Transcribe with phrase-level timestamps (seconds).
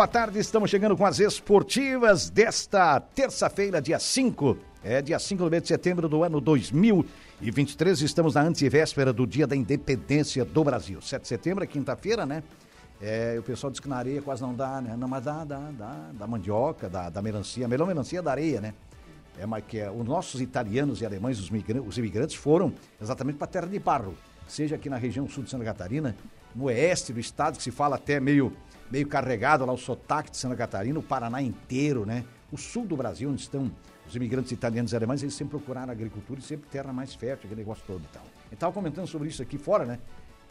[0.00, 0.38] Boa tarde.
[0.38, 4.56] Estamos chegando com as esportivas desta terça-feira, dia 5.
[4.82, 8.00] É dia 5 do mês de setembro do ano 2023.
[8.00, 11.02] Estamos na antevéspera do Dia da Independência do Brasil.
[11.02, 12.42] 7 de setembro é quinta-feira, né?
[12.98, 14.96] É, o pessoal diz que na areia quase não dá, né?
[14.96, 16.10] Não, mas dá, dá, dá.
[16.14, 17.66] Da mandioca, da, da melancia.
[17.66, 18.72] A melhor melancia é da areia, né?
[19.38, 23.36] É, mas que é, os nossos italianos e alemães, os, migrantes, os imigrantes, foram exatamente
[23.36, 24.14] para a terra de barro.
[24.48, 26.16] Seja aqui na região sul de Santa Catarina,
[26.54, 28.50] no oeste do estado, que se fala até meio
[28.90, 32.24] meio carregado lá o sotaque de Santa Catarina, o Paraná inteiro, né?
[32.50, 33.70] O sul do Brasil, onde estão
[34.06, 37.60] os imigrantes italianos e alemães, eles sempre procuraram agricultura e sempre terra mais fértil, aquele
[37.60, 38.24] negócio todo e tal.
[38.50, 40.00] Eu estava comentando sobre isso aqui fora, né?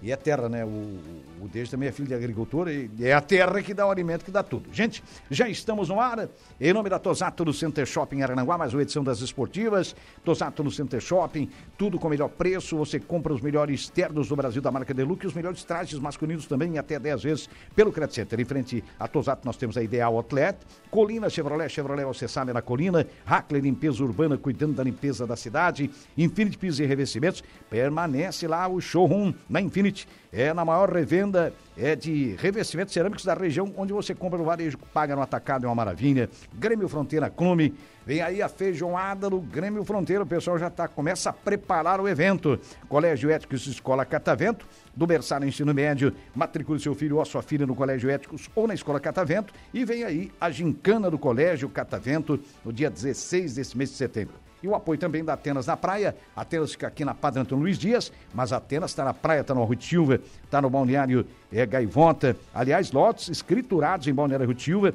[0.01, 0.63] E é terra, né?
[0.63, 3.91] O, o, o também é filho de agricultor e é a terra que dá o
[3.91, 4.69] alimento, que dá tudo.
[4.71, 6.29] Gente, já estamos no ar.
[6.59, 9.93] Em nome da Tosato no Center Shopping Arananguá, mais uma edição das esportivas.
[10.23, 12.77] Tosato no Center Shopping, tudo com o melhor preço.
[12.77, 16.77] Você compra os melhores ternos do Brasil da marca Deluxe os melhores trajes masculinos também,
[16.77, 18.39] até 10 vezes pelo Credit Center.
[18.39, 20.57] Em frente a Tosato nós temos a Ideal Outlet,
[20.89, 25.89] Colina Chevrolet, Chevrolet, você sabe, na Colina, Hackler Limpeza Urbana, cuidando da limpeza da cidade,
[26.17, 29.88] Infinity Pisos e Revestimentos, permanece lá o showroom na Infinity
[30.31, 34.77] é na maior revenda é de revestimentos cerâmicos da região, onde você compra no varejo,
[34.93, 36.29] paga no atacado, é uma maravilha.
[36.53, 37.73] Grêmio Fronteira Clube,
[38.05, 42.07] vem aí a feijoada do Grêmio Fronteira, o pessoal já tá, começa a preparar o
[42.07, 42.59] evento.
[42.87, 47.75] Colégio Éticos Escola Catavento, do berçário ensino médio, matricule seu filho ou sua filha no
[47.75, 52.73] Colégio Éticos ou na Escola Catavento e vem aí a gincana do Colégio Catavento no
[52.73, 54.48] dia 16 desse mês de setembro.
[54.61, 56.15] E o apoio também da Atenas na praia.
[56.35, 59.63] Atenas fica aqui na Padre Antônio Luiz Dias, mas Atenas está na praia, está no
[59.63, 62.35] Rui Silva, está no Balneário é, Gaivota.
[62.53, 64.93] Aliás, lotes escriturados em Balneário Rui Silva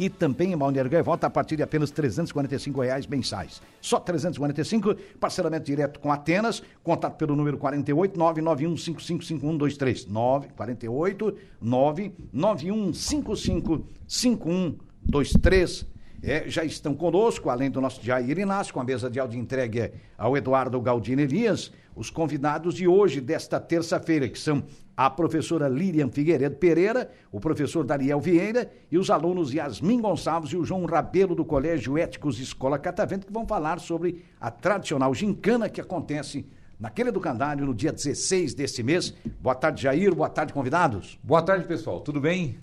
[0.00, 3.60] e também em Balneário Gaivota a partir de apenas 345 reais mensais.
[3.82, 10.06] Só 345, parcelamento direto com Atenas, contato pelo número 48 991 555123.
[10.06, 15.89] 948 991 555123
[16.22, 19.92] é, já estão conosco, além do nosso Jair Inácio, com a mesa de áudio entregue
[20.18, 24.62] ao Eduardo Galdino Elias, os convidados de hoje, desta terça-feira, que são
[24.96, 30.56] a professora Lilian Figueiredo Pereira, o professor Daniel Vieira e os alunos Yasmin Gonçalves e
[30.56, 35.68] o João Rabelo do Colégio Éticos Escola Catavento, que vão falar sobre a tradicional gincana
[35.68, 36.46] que acontece
[36.78, 39.14] naquele educandário no dia 16 desse mês.
[39.40, 40.14] Boa tarde, Jair.
[40.14, 41.18] Boa tarde, convidados.
[41.22, 42.00] Boa tarde, pessoal.
[42.00, 42.58] Tudo bem?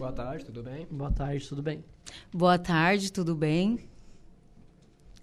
[0.00, 0.86] Boa tarde, tudo bem?
[0.90, 1.84] Boa tarde, tudo bem?
[2.32, 3.80] Boa tarde, tudo bem?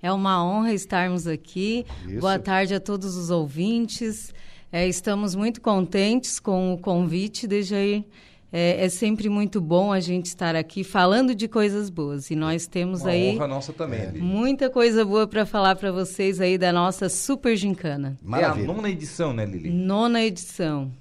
[0.03, 1.83] É uma honra estarmos aqui.
[2.07, 2.19] Isso.
[2.19, 4.31] Boa tarde a todos os ouvintes.
[4.71, 8.05] É, estamos muito contentes com o convite, Dejair.
[8.53, 12.29] É, é, sempre muito bom a gente estar aqui falando de coisas boas.
[12.29, 13.35] E nós temos Uma aí.
[13.35, 14.11] Honra nossa também, é.
[14.11, 18.15] Muita coisa boa para falar para vocês aí da nossa Super Gincana.
[18.21, 18.67] Maravilha.
[18.67, 19.71] É a nona edição, né, Lili?
[19.71, 20.91] Nona edição.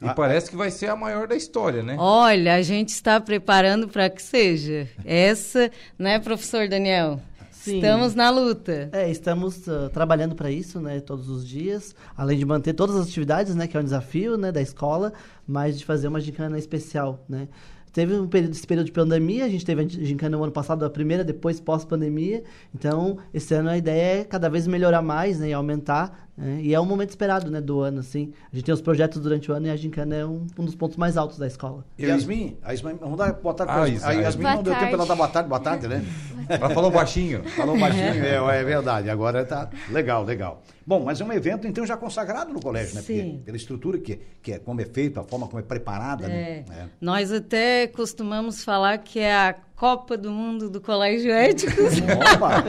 [0.00, 0.06] É.
[0.06, 1.96] E ah, parece que vai ser a maior da história, né?
[1.98, 4.88] Olha, a gente está preparando para que seja.
[5.04, 7.20] Essa, né, professor Daniel?
[7.50, 7.76] Sim.
[7.76, 8.88] Estamos na luta.
[8.92, 13.08] É, estamos uh, trabalhando para isso, né, todos os dias, além de manter todas as
[13.08, 15.12] atividades, né, que é um desafio, né, da escola,
[15.46, 17.48] mas de fazer uma gincana especial, né?
[17.92, 20.84] Teve um período, esse período de pandemia, a gente teve a gincana no ano passado,
[20.84, 22.44] a primeira, depois pós-pandemia.
[22.72, 26.74] Então, esse ano a ideia é cada vez melhorar mais, né, e aumentar é, e
[26.74, 28.32] é um momento esperado, né, do ano, assim.
[28.52, 30.74] A gente tem os projetos durante o ano e a gincana é um, um dos
[30.74, 31.84] pontos mais altos da escola.
[31.98, 34.08] E Yasmin, a Yasmin, vamos dar boa tarde ah, Yasmin.
[34.08, 36.04] A Yasmin não deu tempo para dar boa tarde, boa tarde, né?
[36.48, 37.42] Ela falou baixinho.
[37.50, 39.10] Falou baixinho, é, é, verdade.
[39.10, 40.62] Agora tá legal, legal.
[40.86, 43.02] Bom, mas é um evento, então, já consagrado no colégio, né?
[43.02, 43.30] Sim.
[43.30, 46.64] Porque, pela estrutura que, que é, como é feito, a forma como é preparada, né?
[46.66, 46.70] é.
[46.70, 46.88] né?
[47.00, 51.94] Nós até costumamos falar que é a Copa do Mundo do Colégio Éticos.
[52.34, 52.64] Opa!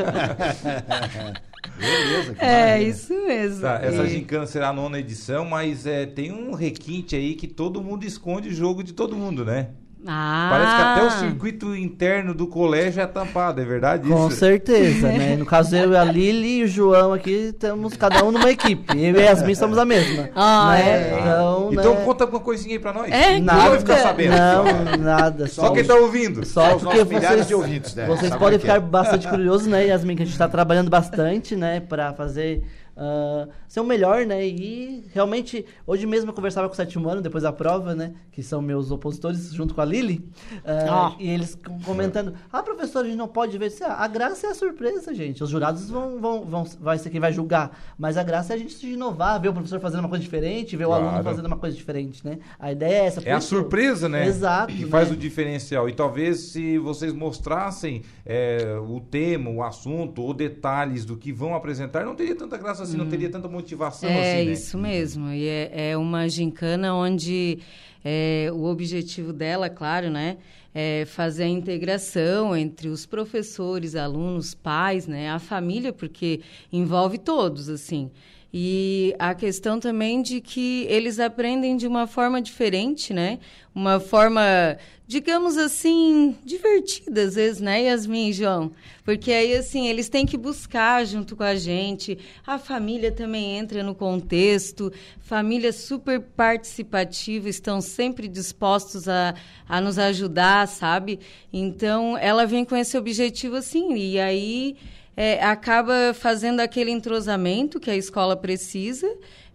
[1.79, 2.89] Beleza, que É, maravilha.
[2.89, 3.61] isso mesmo.
[3.61, 7.81] Tá, essa gincana será a nona edição, mas é, tem um requinte aí que todo
[7.81, 9.69] mundo esconde o jogo de todo mundo, né?
[10.07, 10.47] Ah.
[10.49, 14.15] Parece que até o circuito interno do colégio é tampado, é verdade isso?
[14.15, 15.35] Com certeza, né?
[15.39, 18.85] No caso, eu, a Lili e o João aqui, estamos cada um numa equipe.
[18.97, 20.29] Eu e a Yasmin somos a mesma.
[20.35, 20.89] Ah, né?
[20.89, 21.17] é.
[21.19, 22.05] Então, Então, Então né?
[22.05, 23.11] conta uma coisinha aí pra nós.
[23.11, 23.79] É, Não vai conta.
[23.79, 24.35] ficar sabendo.
[24.37, 25.47] Não, nada.
[25.47, 26.45] Só quem tá ouvindo.
[26.45, 28.05] Só os porque vocês, de ouvintes, né?
[28.05, 30.89] vocês Sabe podem é que ficar bastante curiosos, né, Yasmin, que a gente está trabalhando
[30.89, 32.63] bastante, né, para fazer
[33.01, 37.21] ah, ser o melhor, né, e realmente, hoje mesmo eu conversava com o sétimo ano,
[37.21, 40.21] depois da prova, né, que são meus opositores, junto com a Lili,
[40.65, 41.15] ah, Ah.
[41.17, 45.13] e eles comentando, ah, professor, a gente não pode ver, a graça é a surpresa,
[45.13, 48.55] gente, os jurados vão, vão, vão, vai ser quem vai julgar, mas a graça é
[48.55, 51.05] a gente se inovar, ver o professor fazendo uma coisa diferente, ver o Claro.
[51.07, 53.21] aluno fazendo uma coisa diferente, né, a ideia é essa.
[53.21, 54.25] É a surpresa, né?
[54.27, 54.89] Exato, Que né?
[54.89, 55.87] faz o diferencial.
[55.87, 61.55] E talvez se vocês mostrassem é, o tema, o assunto ou detalhes do que vão
[61.55, 64.53] apresentar, não teria tanta graça assim, não teria tanta motivação É assim, né?
[64.53, 65.29] isso mesmo.
[65.29, 67.59] E é, é uma gincana onde
[68.03, 70.37] é, o objetivo dela, claro, né?
[70.73, 75.29] É fazer a integração entre os professores, alunos, pais, né?
[75.29, 76.41] A família, porque
[76.71, 78.11] envolve todos, assim.
[78.51, 83.37] E a questão também de que eles aprendem de uma forma diferente, né?
[83.75, 84.75] Uma forma,
[85.07, 88.71] digamos assim, divertida às vezes, né, Yasmin e João?
[89.05, 92.17] Porque aí, assim, eles têm que buscar junto com a gente.
[92.45, 94.91] A família também entra no contexto.
[95.19, 99.35] Família super participativa, estão sempre dispostos a,
[99.67, 101.19] a nos ajudar, sabe?
[101.53, 103.95] Então, ela vem com esse objetivo, assim.
[103.95, 104.75] E aí
[105.19, 109.05] é, acaba fazendo aquele entrosamento que a escola precisa,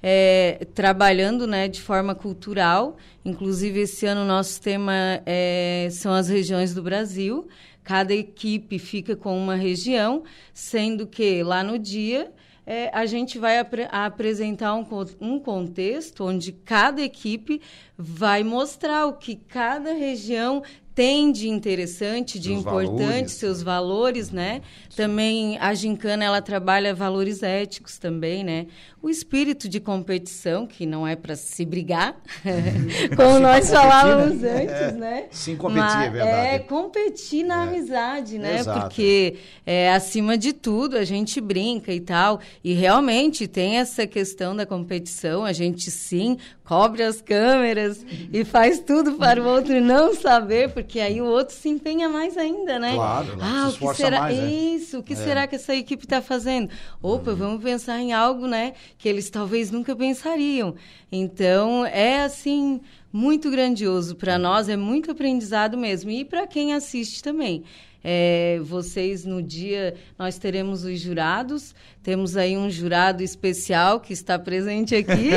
[0.02, 2.99] é, trabalhando né, de forma cultural.
[3.25, 4.93] Inclusive, esse ano nosso tema
[5.25, 7.49] é, são as regiões do Brasil.
[7.82, 12.31] Cada equipe fica com uma região, sendo que lá no dia
[12.66, 14.87] é, a gente vai apre apresentar um,
[15.19, 17.62] um contexto onde cada equipe
[17.96, 20.62] vai mostrar o que cada região
[20.94, 23.32] tem de interessante, de importante, valores.
[23.32, 24.62] seus valores, né?
[24.94, 28.67] Também a gincana ela trabalha valores éticos também, né?
[29.02, 32.17] O espírito de competição, que não é para se brigar,
[33.17, 34.62] como nós competir, falávamos né?
[34.62, 35.25] antes, É, né?
[35.31, 36.49] sim, competir, Mas é verdade.
[36.49, 38.61] É competir na amizade, né?
[38.61, 38.81] Exato.
[38.81, 39.37] Porque
[39.67, 42.40] é, acima de tudo a gente brinca e tal.
[42.62, 48.79] E realmente tem essa questão da competição, a gente sim cobre as câmeras e faz
[48.81, 52.95] tudo para o outro não saber, porque aí o outro se empenha mais ainda, né?
[52.95, 54.51] Claro, ah, se o que será mais, né?
[54.51, 54.99] isso?
[54.99, 56.71] O que será que essa equipe está fazendo?
[57.03, 57.37] Opa, Uhum.
[57.37, 58.75] vamos pensar em algo, né?
[58.99, 60.75] Que eles talvez nunca pensariam.
[61.11, 62.81] Então é assim
[63.13, 67.63] muito grandioso para nós, é muito aprendizado mesmo e para quem assiste também.
[68.06, 74.39] É, vocês no dia nós teremos os jurados, temos aí um jurado especial que está
[74.39, 75.31] presente aqui,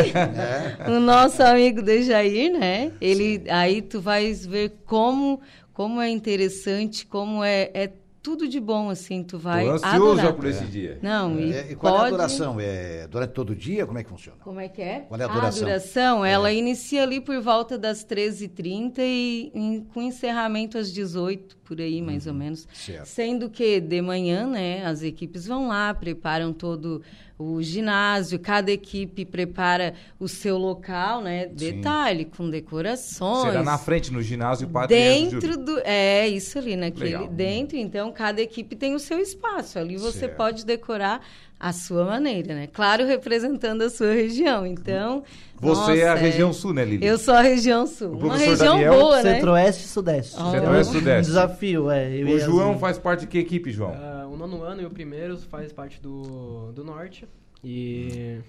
[0.86, 2.92] o nosso amigo Dejair, né?
[3.00, 5.40] Ele aí tu vais ver como
[5.72, 7.92] como é interessante, como é, é
[8.28, 10.34] tudo de bom assim, tu vai Tô ansioso adorar.
[10.34, 11.00] por esse dia.
[11.02, 12.12] Não, e, É, e qual é a pode...
[12.12, 12.58] duração?
[12.60, 13.86] É durante todo o dia?
[13.86, 14.38] Como é que funciona?
[14.44, 15.00] Como é que é?
[15.08, 15.64] Qual é a duração?
[15.66, 21.80] duração, ela inicia ali por volta das 13h30 e em- com encerramento às 18 por
[21.80, 22.64] aí, mais ou menos.
[22.64, 22.70] Uhum.
[22.74, 23.06] certo.
[23.06, 27.02] Sendo que de manhã, né, as equipes vão lá, preparam todo
[27.40, 31.46] o ginásio, cada equipe prepara o seu local, né?
[31.46, 33.52] Detalhe, com decorações.
[33.52, 35.80] Será na frente, no ginásio Padre Dentro do.
[35.84, 37.06] É, isso ali, naquele.
[37.06, 37.28] Legal.
[37.28, 39.78] Dentro, então, cada equipe tem o seu espaço.
[39.78, 40.36] Ali você Certo.
[40.36, 41.24] pode decorar
[41.60, 42.68] a sua maneira, né?
[42.68, 44.66] Claro, representando a sua região.
[44.66, 45.24] Então.
[45.60, 47.06] Você é a nossa, região sul, né, Lili?
[47.06, 48.10] Eu sou a região sul.
[48.10, 49.34] O Uma região Daniel, boa, né?
[49.36, 50.36] Centro-Oeste e Sudeste.
[50.40, 50.52] Oh.
[50.52, 51.28] Centro-Oeste e Um Sudeste.
[51.28, 52.16] desafio, é.
[52.16, 52.80] eu O a João Yasmin.
[52.80, 53.94] faz parte de que equipe, João?
[53.96, 57.28] Ah, o nono ano e o primeiro faz parte do, do norte.
[57.64, 58.40] E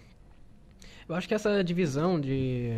[1.09, 2.73] eu acho que essa divisão de,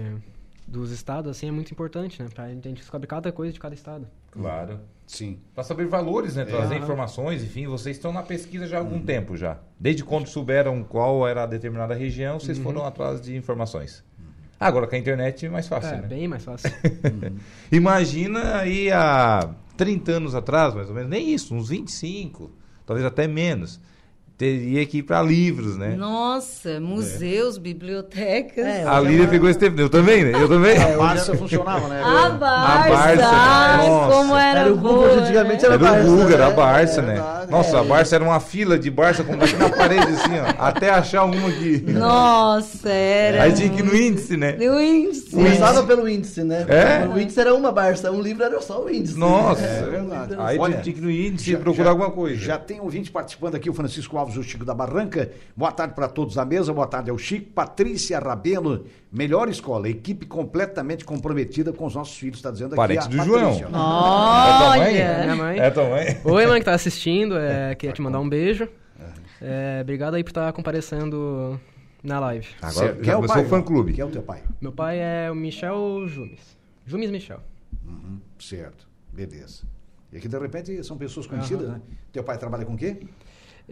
[0.66, 2.28] dos estados assim, é muito importante, né?
[2.32, 4.06] Pra a gente descobre cada coisa de cada estado.
[4.30, 4.80] Claro.
[5.06, 5.38] Sim.
[5.54, 6.44] Para saber valores, né?
[6.44, 6.84] Trazer Aham.
[6.84, 9.58] informações, enfim, vocês estão na pesquisa já há algum tempo já.
[9.78, 14.04] Desde quando souberam qual era a determinada região, vocês foram atrás de informações.
[14.58, 16.06] Agora com a internet é mais fácil, é, né?
[16.06, 16.70] bem mais fácil.
[17.72, 22.50] Imagina aí há 30 anos atrás, mais ou menos, nem isso, uns 25,
[22.86, 23.80] talvez até menos.
[24.40, 25.94] Teria que ir para livros, né?
[25.98, 28.64] Nossa, museus, bibliotecas.
[28.64, 30.32] É, A Lília pegou esse tempo, eu também, né?
[30.32, 30.78] Eu também.
[30.78, 32.00] A Barça funcionava, né?
[32.02, 34.16] A Barça, Barça, ai, nossa.
[34.16, 35.74] como era, Era o Google, boa, antigamente né?
[35.74, 36.56] era Era o Guga, era a né?
[36.56, 37.12] Barça, É né?
[37.16, 37.50] verdade.
[37.50, 37.86] Nossa, a É.
[37.86, 40.54] Barça era uma fila de Barça como aqui na parede, assim, ó.
[40.64, 41.84] Até achar uma aqui.
[41.88, 43.42] Nossa, era.
[43.42, 44.56] Aí tinha que ir no índice, né?
[44.58, 45.30] O índice.
[45.32, 46.64] Começava pelo índice, né?
[46.66, 47.06] É?
[47.06, 49.18] O índice era uma Barça, um livro era só o índice.
[49.18, 49.62] Nossa.
[49.62, 50.34] É verdade.
[50.38, 52.36] Aí tinha que ir no índice já- e procurar já- alguma coisa.
[52.40, 55.30] Já tem um ouvinte participando aqui, o Francisco Alves, o Chico da Barranca.
[55.56, 57.50] Boa tarde para todos da mesa, boa tarde ao Chico.
[57.52, 62.76] Patrícia Rabelo, melhor escola, equipe completamente comprometida com os nossos filhos, está dizendo aqui.
[62.76, 63.68] Parente a do Patrícia.
[63.68, 63.70] João.
[64.46, 65.36] É tua mãe?
[65.36, 65.58] Mãe.
[65.58, 66.20] É tua mãe?
[66.24, 68.68] Oi, mãe que tá assistindo, é, queria te mandar um beijo.
[69.40, 71.58] É, obrigado aí por estar comparecendo
[72.02, 72.46] Na live.
[72.60, 72.94] Agora.
[72.94, 73.42] Quem já é o pai?
[73.42, 73.92] o fã-clube.
[73.92, 74.42] Quem é o teu pai?
[74.60, 76.58] Meu pai é o Michel Jumes.
[76.86, 77.40] Jumes Michel.
[77.86, 79.62] Uhum, certo, beleza.
[80.12, 81.80] E aqui, de repente, são pessoas conhecidas, né?
[82.12, 82.96] Teu pai trabalha com o quê?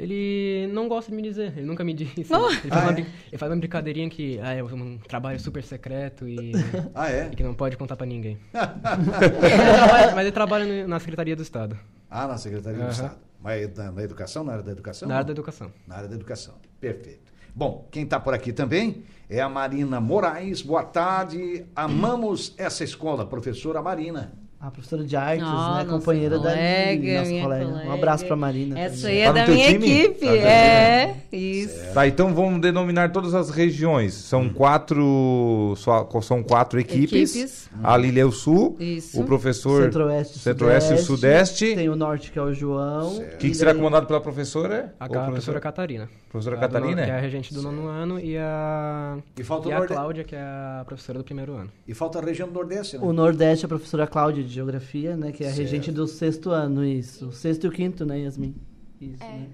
[0.00, 2.32] Ele não gosta de me dizer, ele nunca me disse.
[2.32, 2.48] Oh!
[2.48, 3.06] Ele, faz Ah, uma, é?
[3.32, 6.52] ele faz uma brincadeirinha que ah, é um trabalho super secreto e,
[6.94, 7.28] Ah, é?
[7.32, 8.38] e que não pode contar pra ninguém.
[8.52, 11.76] mas, mas ele trabalha na Secretaria do Estado,
[12.08, 12.90] Ah, na Secretaria do Aham.
[12.92, 13.16] Estado.
[13.40, 15.08] Mas na, na educação, na área da educação?
[15.08, 15.72] na área da educação.
[15.86, 16.54] Na área da educação.
[16.80, 17.32] Perfeito.
[17.54, 20.62] Bom, quem está por aqui também é a Marina Moraes.
[20.62, 21.64] Boa tarde.
[21.74, 24.32] Amamos essa escola, professora Marina.
[24.60, 25.54] A professora de artes, Ó, né?
[25.56, 27.64] nossa Companheira da colega, nossa minha colega.
[27.66, 27.94] Um colega.
[27.94, 28.76] abraço pra Marina.
[28.80, 29.22] Essa também.
[29.22, 29.90] aí Tá é no da minha time?
[30.00, 30.26] equipe.
[30.26, 31.92] Tá é, isso.
[31.94, 34.14] Tá, então vamos denominar todas as regiões.
[34.14, 37.36] São quatro, só- são quatro equipes.
[37.36, 37.70] Equipes.
[37.84, 39.20] A Lília é o Sul, Isso.
[39.20, 41.74] o professor Centro-Oeste, Centro-Oeste e o Sudeste.
[41.76, 43.12] Tem o Norte, que é o João.
[43.14, 43.36] Certo.
[43.38, 44.92] que, que será comandado pela professora?
[44.98, 46.08] A, a professor- professora Catarina.
[46.30, 46.90] Professora A do Catarina?
[46.96, 49.78] nono- Que é a regente do nono ano e a, E falta o e a
[49.78, 51.70] Norde- Cláudia, que é a professora do primeiro ano.
[51.86, 53.04] E falta a região do Nordeste, né?
[53.06, 55.30] O Nordeste, a professora Cláudia de Geografia, né?
[55.32, 55.62] Que é a Certo.
[55.70, 57.28] regente do sexto ano, isso.
[57.28, 58.54] O sexto e o quinto, né, Yasmin?
[59.00, 59.46] Isso, né?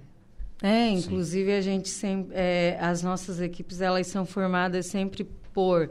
[0.62, 5.90] É, inclusive a gente sempre, é, as nossas equipes elas são formadas sempre por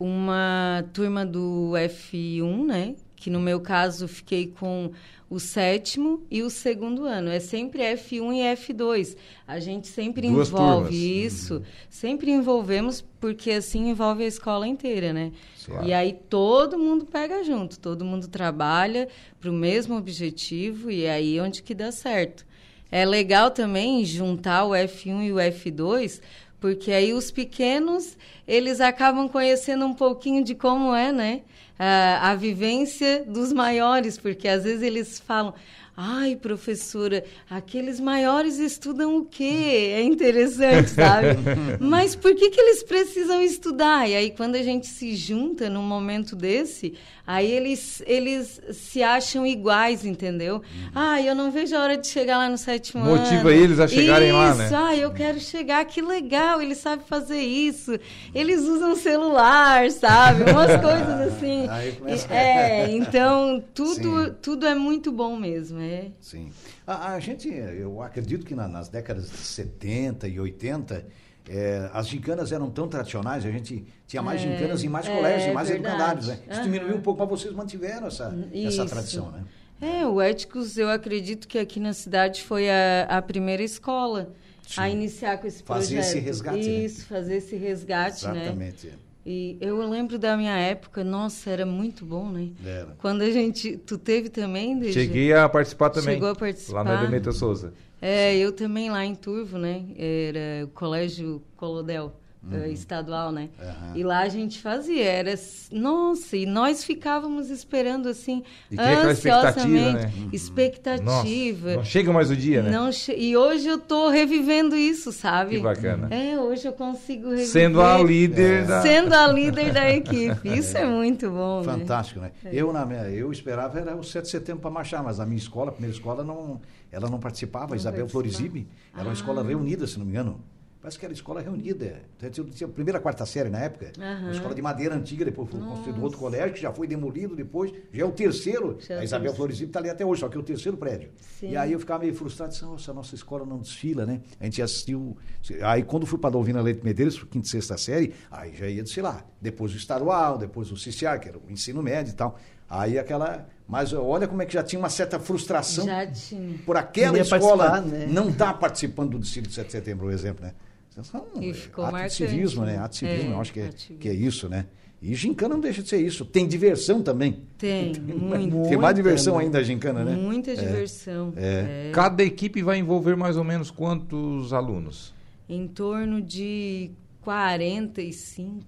[0.00, 2.96] uma turma do F1, né?
[3.14, 4.90] Que no meu caso fiquei com
[5.30, 7.30] o sétimo e o segundo ano.
[7.30, 9.16] É sempre F1 e F2.
[9.46, 10.94] A gente sempre Duas envolve turmas.
[10.94, 11.62] isso.
[11.90, 15.32] Sempre envolvemos, porque assim envolve a escola inteira, né?
[15.64, 15.86] Claro.
[15.86, 19.08] E aí todo mundo pega junto, todo mundo trabalha
[19.38, 22.46] para o mesmo objetivo e é aí onde que dá certo.
[22.90, 26.22] É legal também juntar o F1 e o F2,
[26.60, 31.42] porque aí os pequenos, eles acabam conhecendo um pouquinho de como é, né?
[31.78, 35.54] A, a vivência dos maiores, porque às vezes eles falam...
[36.00, 39.94] Ai, professora, aqueles maiores estudam o quê?
[39.96, 41.30] É interessante, sabe?
[41.80, 44.08] Mas por que, que eles precisam estudar?
[44.08, 46.94] E aí, quando a gente se junta num momento desse,
[47.28, 50.62] aí eles, eles se acham iguais, entendeu?
[50.94, 53.16] Ah, eu não vejo a hora de chegar lá no sétimo ano.
[53.18, 54.64] Motiva eles a chegarem lá, né?
[54.64, 57.92] Isso, ah, eu quero chegar, que legal, ele sabe fazer isso.
[58.34, 60.50] Eles usam celular, sabe?
[60.50, 61.68] Umas coisas assim.
[61.68, 64.34] Aí começa- É, então tudo, Sim.
[64.40, 66.06] tudo é muito bom mesmo, é.
[66.20, 66.48] Sim.
[66.86, 71.04] A, a gente, eu acredito que na- nas décadas de 70 e 80,
[71.48, 75.14] eh, as gincanas eram tão tradicionais, a gente tinha mais É, gincanas em mais é,
[75.14, 75.94] colégios, em mais verdade.
[75.94, 76.38] educandários, né?
[76.48, 76.62] Isso Aham.
[76.62, 78.86] diminuiu um pouco, mas vocês mantiveram essa, essa Isso.
[78.86, 79.44] tradição, né?
[79.80, 84.32] É, o Éticos, eu acredito que aqui na cidade foi a, a primeira escola
[84.76, 84.92] a Sim.
[84.92, 86.10] iniciar com esse Fazer projeto.
[86.10, 86.84] esse resgate, né?
[86.84, 88.42] Isso, fazer esse resgate, né?
[88.42, 88.90] Exatamente.
[89.24, 92.48] E eu lembro da minha época, nossa, era muito bom, né?
[92.64, 92.96] Era.
[92.98, 93.76] Quando a gente...
[93.76, 94.82] Tu teve também?
[94.90, 96.14] Cheguei a participar também.
[96.14, 96.82] Chegou a participar.
[96.82, 97.72] Lá no Edemeto Souza.
[98.00, 99.84] É, eu também lá em Turvo, né?
[99.96, 102.12] Era o Colégio Colodel.
[102.40, 102.62] Uhum.
[102.62, 103.48] eh, estadual, né?
[103.60, 103.92] Aham.
[103.96, 105.34] E lá a gente fazia, era...
[105.72, 110.06] Nossa, e nós ficávamos esperando, assim, E aquela expectativa, ansiosamente.
[110.06, 110.12] né?
[110.16, 110.28] Uhum.
[110.32, 111.66] Expectativa.
[111.66, 112.70] Nossa, não chega mais o dia, né?
[112.70, 115.56] Não E hoje eu tô revivendo isso, sabe?
[115.56, 116.08] Que bacana.
[116.14, 117.46] É, hoje eu consigo reviver.
[117.48, 118.82] Sendo a líder da...
[118.82, 120.48] Sendo a líder da equipe.
[120.56, 121.64] Isso é, muito bom, né?
[121.64, 122.30] Fantástico, né?
[122.52, 125.38] Eu, na minha, eu esperava era o 7 de setembro para marchar, mas a minha
[125.38, 127.68] escola, a primeira escola, não, ela não participava.
[127.68, 128.08] Não Isabel.
[128.08, 130.40] Florizibe era uma escola reunida, se não me engano.
[130.80, 132.02] Parece que era escola reunida.
[132.18, 133.90] Tinha- Tinha a primeira, quarta série na época.
[133.98, 134.22] Aham.
[134.22, 137.72] Uma escola de madeira antiga, depois foi construído outro colégio, que já foi demolido depois.
[137.92, 138.78] Já é o terceiro.
[138.80, 139.34] Já é a Isabel.
[139.34, 141.10] Florizibe está ali até hoje, só que é o terceiro prédio.
[141.40, 141.50] Sim.
[141.50, 144.20] E aí eu ficava meio frustrado, disse, nossa, a nossa escola não desfila, né?
[144.38, 145.16] A gente assistiu.
[145.62, 148.82] Aí quando fui para a Dolvina Leite Medeiros, quinta e sexta série, aí já ia
[148.84, 149.26] desfilar.
[149.42, 152.38] Depois o estadual, depois o CICIAR, que era o ensino médio e tal.
[152.70, 153.48] Aí aquela.
[153.68, 156.58] Mas olha como é que já tinha uma certa frustração Já tinha.
[156.64, 158.06] por aquela Queria escola né?
[158.10, 160.54] não estar participando do desfile de 7 de setembro, por exemplo, né?
[160.90, 162.72] Isso é E ficou ato marcante, de civismo, né?
[162.72, 162.78] né?
[162.78, 163.70] Ato de civismo, É, eu acho que é,
[164.00, 164.66] que é isso, né?
[165.00, 166.24] E gincana não deixa de ser isso.
[166.24, 167.42] Tem diversão também.
[167.56, 168.68] Tem, muito.
[168.68, 169.44] Tem mais diversão né?
[169.44, 170.16] ainda a gincana, né?
[170.16, 171.32] Muita diversão.
[171.36, 171.88] É.
[171.88, 171.92] É.
[171.92, 175.14] Cada equipe vai envolver mais ou menos quantos alunos?
[175.48, 176.90] Em torno de
[177.22, 178.64] 45,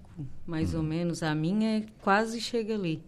[0.46, 0.78] mais Hum.
[0.78, 1.22] ou menos.
[1.22, 3.02] A minha quase chega ali.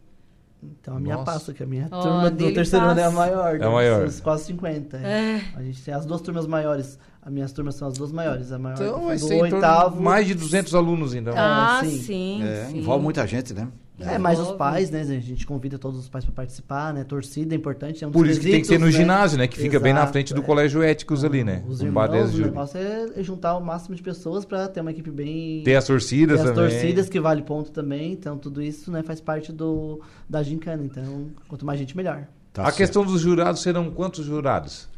[0.63, 1.33] Então a minha Nossa.
[1.33, 3.17] passa, que a minha Ó, turma do dele terceiro ano é a passa.
[3.17, 3.61] maior.
[3.61, 4.09] É a maior.
[4.09, 4.97] São quase 50.
[4.99, 5.01] é.
[5.01, 5.43] É.
[5.57, 6.99] A gente tem as duas turmas maiores.
[7.21, 8.53] As minhas turmas são as duas maiores.
[8.53, 9.97] A maior Então vai do ser em torno oitavo.
[9.97, 11.35] de mais de 200 alunos, então.
[11.37, 11.99] Ah, sim.
[12.03, 12.43] sim.
[12.45, 12.79] É, sim.
[12.79, 13.69] envolve muita gente, né?
[14.07, 15.01] É, mas os pais, né?
[15.01, 17.05] A gente convida todos os pais para participar, né?
[17.05, 18.03] Torcida é importante.
[18.05, 18.93] É um Por isso que tem que ser no né?
[18.93, 19.47] ginásio, né?
[19.47, 20.45] Que fica bem na Exato, frente do é.
[20.45, 21.63] Colégio Éticos ali, né?
[21.69, 25.11] Os O irmãos, o negócio é juntar o máximo de pessoas para ter uma equipe
[25.11, 25.63] bem...
[25.65, 26.71] Tem as torcidas Tem as também.
[26.71, 30.85] torcidas que vale ponto também, então tudo isso né, faz parte do, da gincana.
[30.85, 32.27] Então, quanto mais gente, melhor.
[32.53, 32.77] Tá a certo.
[32.77, 34.89] questão dos jurados serão quantos jurados?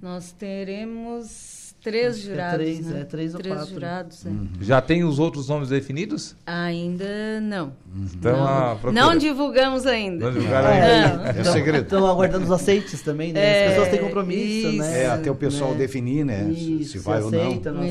[0.00, 2.54] Nós teremos Três é jurados.
[2.60, 3.00] três, né?
[3.00, 3.74] é, três ou Três quatro.
[3.74, 4.30] jurados, é.
[4.60, 6.36] Já tem os outros nomes definidos?
[6.46, 7.72] Ainda não.
[8.14, 10.26] Então, a procura- Não divulgamos ainda.
[10.26, 11.16] Não divulgaram ainda.
[11.16, 11.26] Não.
[11.26, 11.82] É segredo.
[11.82, 13.40] Estão aguardando os aceites também, né?
[13.40, 14.78] É, As pessoas têm compromisso, isso.
[14.78, 15.02] né?
[15.02, 15.78] É, até o pessoal Né?
[15.78, 16.44] definir, né?
[16.54, 17.40] se- Isso, se vai ou não.
[17.48, 17.88] aceita, não É,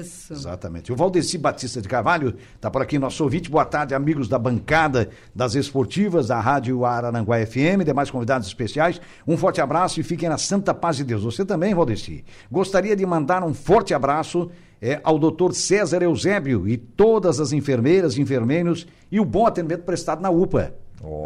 [0.00, 0.32] Isso.
[0.32, 0.90] Exatamente.
[0.90, 3.50] O Valdeci Batista de Carvalho está por aqui, nosso ouvinte.
[3.50, 8.98] Boa tarde, amigos da bancada das esportivas da Rádio Araranguá FM, demais convidados especiais.
[9.28, 11.22] Um forte abraço e fiquem na santa paz de Deus.
[11.22, 12.24] Você também, Valdeci.
[12.50, 18.18] Gostaria de mandar um forte abraço é, ao doutor César Eusébio e todas as enfermeiras,
[18.18, 20.74] enfermeiros e o bom atendimento prestado na UPA.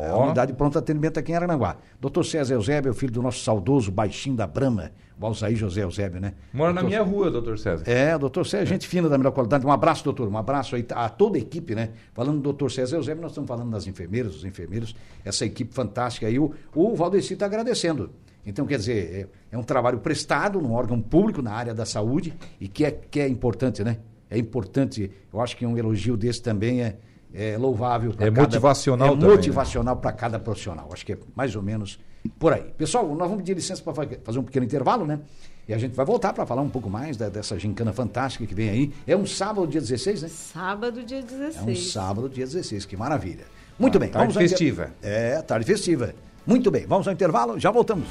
[0.02, 1.76] É a unidade de pronto atendimento aqui em Arananguá.
[2.00, 5.84] Doutor César Eusébio é o filho do nosso saudoso baixinho da Brama, o Alzaí José
[5.84, 6.34] Eusébio, né?
[6.52, 7.84] Mora na Doutor- minha rua, doutor César.
[7.88, 9.64] é, doutor César, gente fina da melhor qualidade.
[9.64, 10.28] Um abraço, doutor.
[10.28, 11.90] Um abraço aí a toda a equipe, né?
[12.12, 16.26] Falando do doutor César Eusébio, nós estamos falando das enfermeiras, dos enfermeiros, essa equipe fantástica
[16.26, 16.38] aí.
[16.38, 18.10] O, o Valdeci está agradecendo.
[18.44, 22.34] Então, quer dizer, é, é um trabalho prestado num órgão público na área da saúde
[22.60, 23.98] e que é, que é importante, né?
[24.30, 26.96] É importante, eu acho que um elogio desse também é,
[27.34, 28.14] é louvável.
[28.18, 29.34] É motivacional É também, né?
[29.36, 30.88] motivacional para cada profissional.
[30.92, 31.98] Acho que é mais ou menos
[32.38, 32.72] por aí.
[32.78, 33.92] Pessoal, nós vamos pedir licença para
[34.24, 35.20] fazer um pequeno intervalo, né?
[35.68, 38.54] E a gente vai voltar para falar um pouco mais da- dessa gincana fantástica que
[38.54, 38.92] vem aí.
[39.06, 40.28] É um sábado, dia 16, né?
[40.28, 41.56] Sábado, dia 16.
[41.56, 43.44] É um sábado, dia 16, que maravilha.
[43.78, 44.92] Muito bem, tarde vamos festiva.
[45.02, 46.14] É, tarde festiva.
[46.46, 48.08] Muito bem, vamos ao intervalo, já voltamos.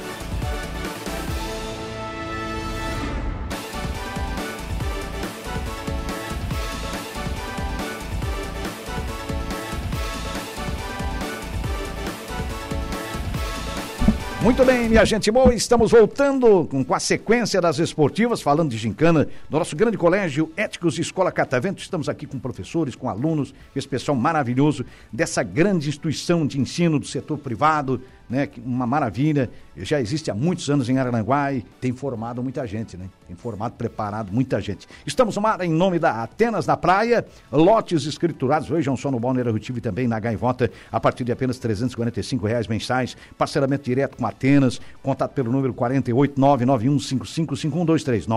[14.42, 18.78] Muito bem, minha gente boa, estamos voltando com, com a sequência das esportivas, falando de
[18.78, 21.82] gincana, do nosso grande colégio Éticos Escola Catavento.
[21.82, 27.06] Estamos aqui com professores, com alunos, esse pessoal maravilhoso dessa grande instituição de ensino do
[27.06, 28.48] setor privado, né?
[28.64, 33.10] Uma maravilha, já existe há muitos anos em Arananguá e tem formado muita gente, né?
[33.28, 34.88] Tem formado, preparado muita gente.
[35.06, 39.52] Estamos no mar em nome da Atenas na Praia, lotes escriturados, vejam só no Balneário
[39.52, 44.26] Rutivo e também na Gaivota, a partir de apenas 345 reais mensais, parcelamento direto com
[44.26, 48.28] Atenas, contato pelo número 48991555123,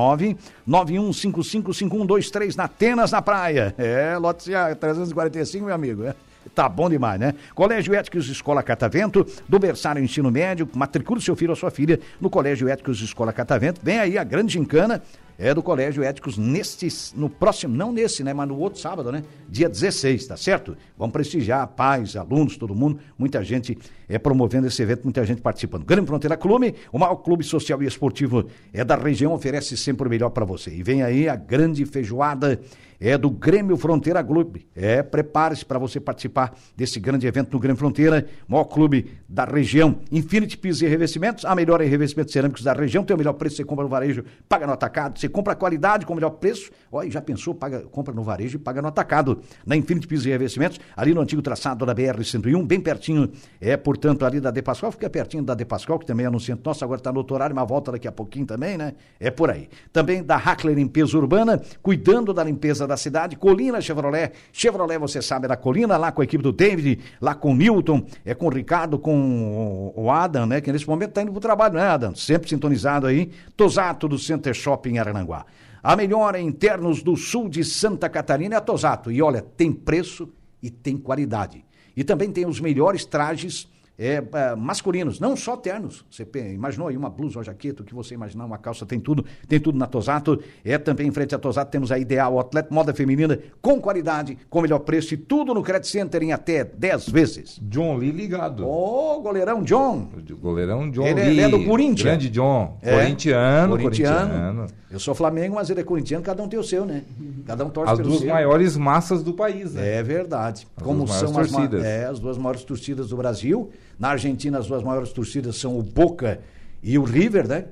[0.66, 3.74] 991555123 na Atenas na Praia.
[3.76, 6.14] É, lote a 345, meu amigo, é.
[6.54, 7.34] Tá bom demais, né?
[7.54, 12.28] Colégio Éticos Escola Catavento, do berçário ensino médio, matricule seu filho ou sua filha no
[12.28, 13.80] Colégio Éticos Escola Catavento.
[13.82, 15.02] Vem aí a grande gincana
[15.38, 18.32] é do Colégio Éticos neste, no próximo, não nesse, né?
[18.32, 19.24] Mas no outro sábado, né?
[19.48, 20.76] Dia 16, tá certo?
[20.96, 23.76] Vamos prestigiar pais, alunos, todo mundo, muita gente
[24.08, 25.84] é promovendo esse evento, muita gente participando.
[25.84, 30.10] Grande Fronteira Clube, o maior clube social e esportivo é da região, oferece sempre o
[30.10, 30.70] melhor para você.
[30.70, 32.60] E vem aí a grande feijoada
[33.02, 34.68] é do Grêmio Fronteira Clube.
[34.76, 39.98] É, prepare-se para você participar desse grande evento no Grêmio Fronteira, maior clube da região.
[40.10, 43.56] Infinity Pisos e Revestimentos, a melhor em revestimentos cerâmicos da região, tem o melhor preço,
[43.56, 46.70] você compra no varejo, paga no atacado, você compra a qualidade com o melhor preço,
[46.92, 49.40] olha, já pensou, paga, compra no varejo e paga no atacado.
[49.66, 54.24] Na Infinity Pisos e Revestimentos, ali no antigo traçado da BR-101, bem pertinho, é, portanto,
[54.24, 57.00] ali da De Pascoal, fica pertinho da De Pascoal, que também é anunciante nosso, agora
[57.00, 58.94] está no outro horário, mas volta daqui a pouquinho também, né?
[59.18, 59.68] É por aí.
[59.92, 65.46] Também da Hackler Limpeza Urbana, cuidando da limpeza da cidade, Colina Chevrolet, Chevrolet, você sabe,
[65.46, 68.46] é da Colina, lá com a equipe do David, lá com o Newton, é com
[68.46, 70.60] o Ricardo, com o Adam, né?
[70.60, 72.14] Que nesse momento está indo pro trabalho, né, Adam?
[72.14, 73.30] Sempre sintonizado aí.
[73.56, 75.44] Tosato do Center Shopping Arananguá.
[75.82, 79.10] A melhor em internos do sul de Santa Catarina é a Tosato.
[79.10, 80.28] E olha, tem preço
[80.62, 81.64] e tem qualidade.
[81.96, 83.68] E também tem os melhores trajes
[84.04, 86.04] é, é, masculinos, não só ternos.
[86.10, 89.24] Você imaginou aí uma blusa, uma jaqueta, o que você imaginar, uma calça, tem tudo,
[89.48, 90.40] tem tudo na Tosato.
[90.64, 94.60] É também em frente à Tosato temos a Ideal Outlet, moda feminina, com qualidade, com
[94.60, 97.58] melhor preço e tudo no Credit Center em até 10 vezes.
[97.62, 98.66] John Lee ligado.
[98.66, 100.08] Ô, goleirão John!
[100.30, 101.32] O goleirão John Ele é- Lee.
[101.32, 102.02] ele é do Corinthians.
[102.02, 102.78] Grande John.
[102.82, 104.28] É, corintiano, corintiano.
[104.28, 104.66] corintiano.
[104.90, 107.02] Eu sou Flamengo, mas ele é corintiano, cada um tem o seu, né?
[107.46, 108.30] Cada um torce As pelo duas seu.
[108.30, 109.96] maiores massas do país, né?
[109.96, 110.66] É verdade.
[110.76, 111.82] As Como duas são as, torcidas.
[111.84, 113.70] é, as duas maiores torcidas do Brasil.
[113.98, 116.40] Na Argentina, as duas maiores torcidas são o Boca
[116.82, 117.64] e o River, né?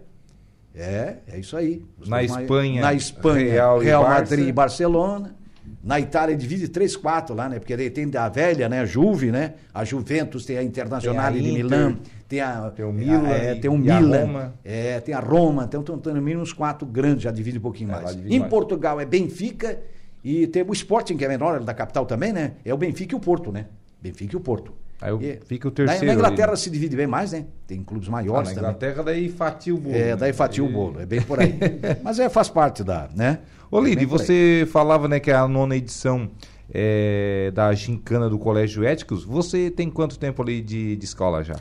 [0.74, 1.84] É, é isso aí.
[2.00, 4.08] Os Na Espanha, na Espanha, Real Real, e.
[4.08, 5.34] Madrid e Barcelona.
[5.82, 7.58] Na Itália divide 3, 4 lá, né?
[7.58, 8.80] Porque daí tem a velha, né?
[8.80, 9.54] A Juve, né?
[9.72, 11.96] A Juventus, tem a Internacional de Milão,
[12.28, 14.54] tem a tem o Milan é, tem o a Milan, Roma.
[14.64, 17.62] é, tem a Roma, então tem, tem no mínimo uns quatro grandes, já divide um
[17.62, 18.14] pouquinho É, mais.
[18.16, 18.50] Em mais.
[18.50, 19.78] Portugal é Benfica
[20.22, 22.52] e tem o Sporting, que é menor, da capital também, né?
[22.64, 23.66] É o Benfica e o Porto, né?
[24.02, 24.72] Benfica e o Porto.
[25.00, 26.56] Aí o- E- fica o na- terceiro Na, Inglaterra ali.
[26.58, 27.46] se divide bem mais, né?
[27.66, 28.70] Tem clubes Ah, maiores na também.
[28.70, 29.94] Inglaterra daí fatia o bolo.
[29.96, 30.16] É, né?
[30.16, 31.54] daí fatia o Aí- bolo, é bem por aí.
[32.02, 33.40] Mas é, faz parte da, né?
[33.70, 34.06] Ô, É Lili, aí.
[34.06, 36.28] você falava né, que é a nona edição
[36.72, 39.24] é, da gincana do Colégio Éticos.
[39.24, 41.56] Você tem quanto tempo ali de, de escola já?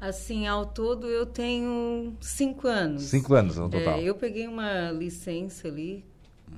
[0.00, 3.02] Assim, ao todo eu tenho cinco anos.
[3.04, 3.98] Cinco anos no total.
[3.98, 6.04] É, eu peguei uma licença ali,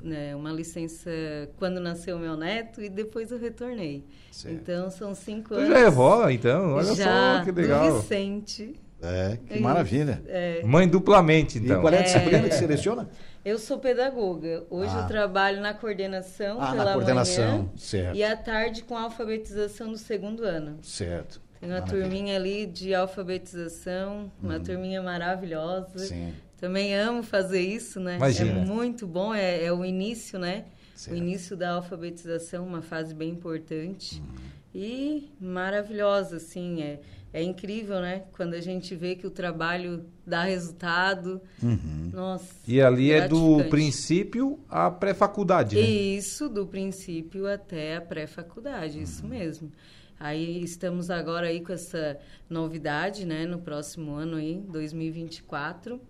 [0.02, 1.10] né, uma licença
[1.58, 4.04] quando nasceu meu neto e depois eu retornei.
[4.30, 4.54] Certo.
[4.54, 5.68] Então são cinco Tu anos.
[5.68, 6.74] já é vó, então?
[6.74, 8.00] Olha já só que do legal.
[8.00, 8.74] Vicente.
[9.02, 10.22] É, que É maravilha.
[10.26, 10.62] é.
[10.64, 11.80] Mãe duplamente, E então.
[11.80, 13.08] qual é a disciplina que seleciona?
[13.44, 14.64] Eu sou pedagoga.
[14.70, 15.02] Hoje Ah.
[15.02, 18.16] eu trabalho na coordenação Ah, pela na coordenação, manhã certo.
[18.16, 20.78] e à tarde com a alfabetização do segundo ano.
[20.82, 21.40] Certo.
[21.60, 22.02] Tem uma Maravilha.
[22.02, 25.98] turminha ali de alfabetização, uma turminha maravilhosa.
[25.98, 26.32] Sim.
[26.58, 28.16] Também amo fazer isso, né?
[28.16, 28.60] Imagina.
[28.60, 30.64] É muito bom, é, é o início, né?
[30.94, 31.14] Certo.
[31.14, 34.20] O início da alfabetização, uma fase bem importante.
[34.20, 34.46] Uhum.
[34.74, 37.00] E maravilhosa, assim, é,
[37.32, 38.24] é incrível, né?
[38.32, 41.40] Quando a gente vê que o trabalho dá resultado.
[41.62, 42.10] Uhum.
[42.12, 42.54] Nossa.
[42.66, 45.82] E ali é do princípio à pré-faculdade, né?
[45.82, 49.28] Isso, do princípio até a pré-faculdade, isso Uhum.
[49.28, 49.72] mesmo.
[50.18, 56.00] Aí estamos agora aí com essa novidade, né, no próximo ano aí, 2024.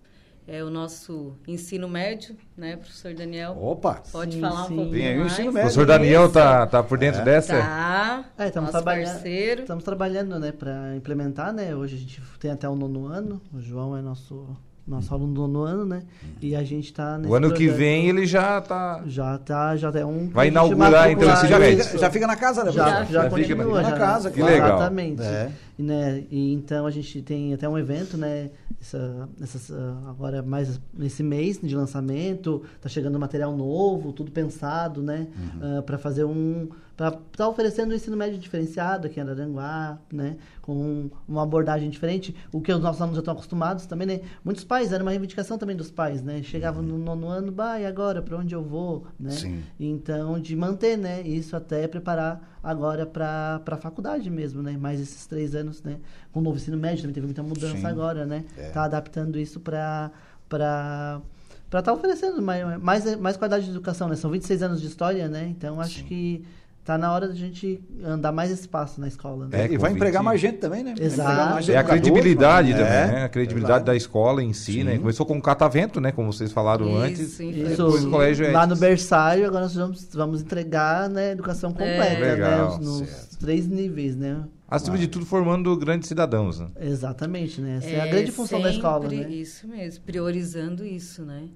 [0.49, 3.57] É o nosso ensino médio, né, professor Daniel?
[3.61, 4.01] Opa!
[4.13, 4.77] Pode Sim, falar um sim.
[4.77, 5.33] pouquinho Vem aí o mais?
[5.33, 5.61] ensino médio.
[5.61, 7.59] professor Daniel tá, tá por dentro dessa?
[7.59, 8.25] Tá.
[8.39, 9.61] É, estamos trabalhando, parceiro.
[9.63, 11.75] estamos trabalhando, né, para implementar, né?
[11.75, 13.43] Hoje a gente tem até o nono ano.
[13.53, 16.03] O João é nosso nosso aluno do nono ano, né?
[16.40, 19.03] E a gente tá nesse O ano que vem ele já tá.
[19.07, 22.64] já tá, já é um Vai inaugurar, então, esse Já fica, já fica na casa,
[22.64, 22.70] né?
[22.72, 23.96] Já, já, Já fica continua, na já.
[23.96, 24.77] casa, Que legal.
[24.79, 25.22] Exatamente.
[25.22, 25.51] É.
[25.79, 28.51] E, né, e então a gente tem até um evento, né?
[28.81, 35.03] Essa, essas, ah, agora mais nesse mês de lançamento, tá chegando material novo, tudo pensado,
[35.03, 35.27] né?
[35.37, 35.83] Uhum.
[35.83, 36.68] para fazer um.
[36.97, 40.39] Para estar oferecendo um ensino médio diferenciado aqui em Araranguá, né?
[40.63, 42.35] Com uma abordagem diferente.
[42.51, 44.21] O que os nossos alunos já estão acostumados também, né?
[44.43, 46.43] Muitos pais, era uma reivindicação também dos pais, né?
[46.43, 48.23] Chegavam no nono ano, bah, e agora?
[48.23, 49.07] Para onde eu vou?
[49.21, 49.31] Né?
[49.31, 49.63] Sim.
[49.79, 51.21] Então, de manter, né?
[51.21, 54.79] Isso até preparar agora para a faculdade mesmo, né?
[54.79, 55.99] Mais esses três anos, né?
[56.33, 57.87] Com o novo ensino médio também teve muita mudança Sim.
[57.87, 58.47] agora, né?
[58.57, 58.71] É.
[58.71, 60.11] Tá adaptando isso para
[60.49, 61.21] para
[61.69, 64.17] para estar oferecendo mais, mais mais qualidade de educação, né?
[64.17, 65.47] São 26 anos de história, né?
[65.49, 66.05] Então, acho Sim.
[66.05, 66.45] que
[66.87, 69.66] tá na hora da gente andar mais esse passo na escola, né?
[69.66, 70.94] É, e vai empregar mais gente também, né?
[70.99, 71.68] Exato.
[71.72, 73.25] É a credibilidade é, também, né?
[73.25, 73.87] A credibilidade verdade.
[73.87, 74.92] da escola em si, né?
[74.92, 75.01] Sim.
[75.01, 76.12] Começou com o catavento, né?
[76.12, 77.40] Como vocês falaram Isso, antes.
[77.40, 77.68] infantil.
[77.68, 82.79] Depois colégio é lá no berçário, agora nós vamos, vamos entregar né, educação completa, Legal,
[82.79, 82.85] né?
[82.85, 83.38] Nos certo.
[83.40, 84.44] três níveis, né?
[84.68, 86.61] Acima de tudo, formando grandes cidadãos.
[86.61, 86.68] Né?
[86.81, 87.79] Exatamente, né?
[87.79, 89.29] Essa é, a grande função da escola, né?
[89.29, 91.49] Isso mesmo, priorizando isso, né?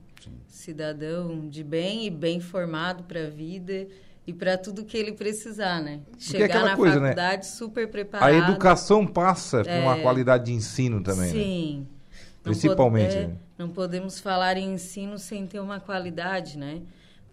[0.49, 3.87] Cidadão de bem e bem formado para a vida
[4.31, 6.01] e para tudo que ele precisar, né?
[6.17, 7.09] é Chegar aquela na coisa, né?
[7.09, 8.29] faculdade super preparado.
[8.29, 10.03] A educação passa com a É.
[10.03, 11.33] qualidade de ensino também, né?
[11.33, 11.87] Sim.
[12.09, 13.37] Não Principalmente, pod- é, né?
[13.59, 16.81] não podemos falar em ensino sem ter uma qualidade, né?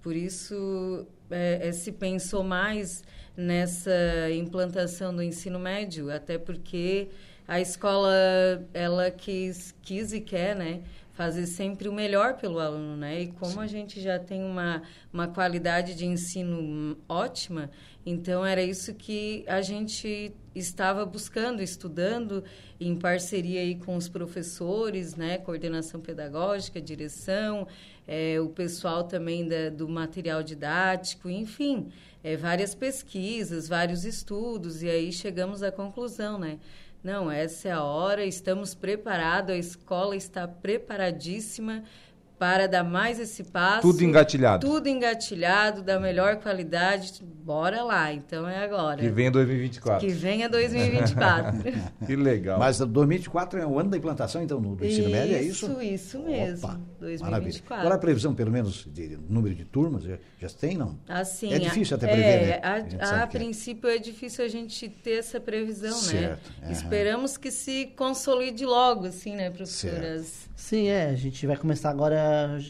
[0.01, 3.03] Por isso é, é, se pensou mais
[3.35, 3.91] nessa
[4.33, 7.09] implantação do ensino médio, até porque
[7.47, 8.11] a escola
[8.73, 10.81] ela quis, quis e quer, né?
[11.17, 13.21] Fazer sempre o melhor pelo aluno, né?
[13.23, 17.71] E como a gente já tem uma, uma qualidade de ensino ótima,
[18.09, 22.41] então era isso que a gente estava buscando, estudando
[22.79, 27.67] em parceria aí com os professores, né, coordenação pedagógica, direção,
[28.07, 31.89] eh, o pessoal também da, do material didático, enfim,
[32.23, 36.59] eh, várias pesquisas, vários estudos e aí chegamos à conclusão, né?
[37.03, 41.83] Não, essa é a hora, estamos preparados, a escola está preparadíssima
[42.37, 43.81] para dar mais esse passo.
[43.81, 44.65] Tudo engatilhado.
[44.67, 47.11] Tudo engatilhado, da melhor qualidade.
[47.23, 48.97] Bora lá, então é agora.
[49.01, 50.05] Que vem em 2024.
[50.05, 51.57] Que venha 2024.
[52.05, 52.59] Que legal.
[52.59, 55.65] Mas 2024 é o ano da implantação, então, no, do ensino médio, é isso?
[55.65, 56.65] Isso, isso mesmo.
[56.67, 57.25] Opa, 2024.
[57.31, 57.61] Maravilha.
[57.69, 60.97] Agora a previsão, pelo menos, de número de turmas, já, já tem, não?
[61.07, 62.59] Assim, É difícil a- até prever, é, né?
[62.61, 63.25] A A, a é.
[63.25, 66.55] princípio é difícil a gente ter essa previsão, Certo, né?
[66.63, 66.71] aham.
[66.71, 70.47] Esperamos que se consolide logo, assim, né, professoras?
[70.55, 71.09] Sim, é.
[71.09, 72.17] A gente vai começar agora,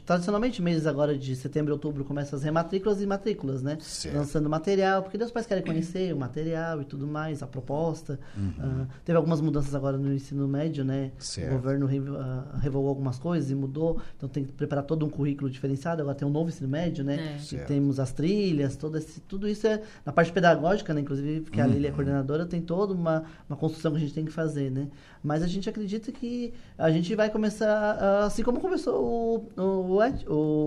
[0.06, 3.78] tradicionalmente, meses agora de setembro e outubro, começa as rematrículas e matrículas, né?
[3.82, 4.16] Certo.
[4.16, 8.20] Lançando material, porque os pais querem conhecer o material e tudo mais, a proposta.
[8.60, 11.06] Ah, teve algumas mudanças agora no ensino médio, né?
[11.06, 11.12] Uhum.
[11.20, 11.52] Certo.
[11.52, 15.10] O governo re- ah, revogou algumas coisas e mudou, então tem que preparar todo um
[15.10, 16.02] currículo diferenciado.
[16.02, 17.38] Agora tem um novo ensino médio, né?
[17.52, 17.56] É.
[17.56, 21.02] E temos as trilhas, todo esse, tudo isso é na parte pedagógica, né?
[21.02, 21.74] Inclusive, porque a Uhum.
[21.74, 24.88] Lília é coordenadora, tem toda uma, uma construção que a gente tem que fazer, né?
[25.24, 27.68] Mas a gente acredita que a gente vai começar,
[28.00, 30.00] ah, assim como começou o,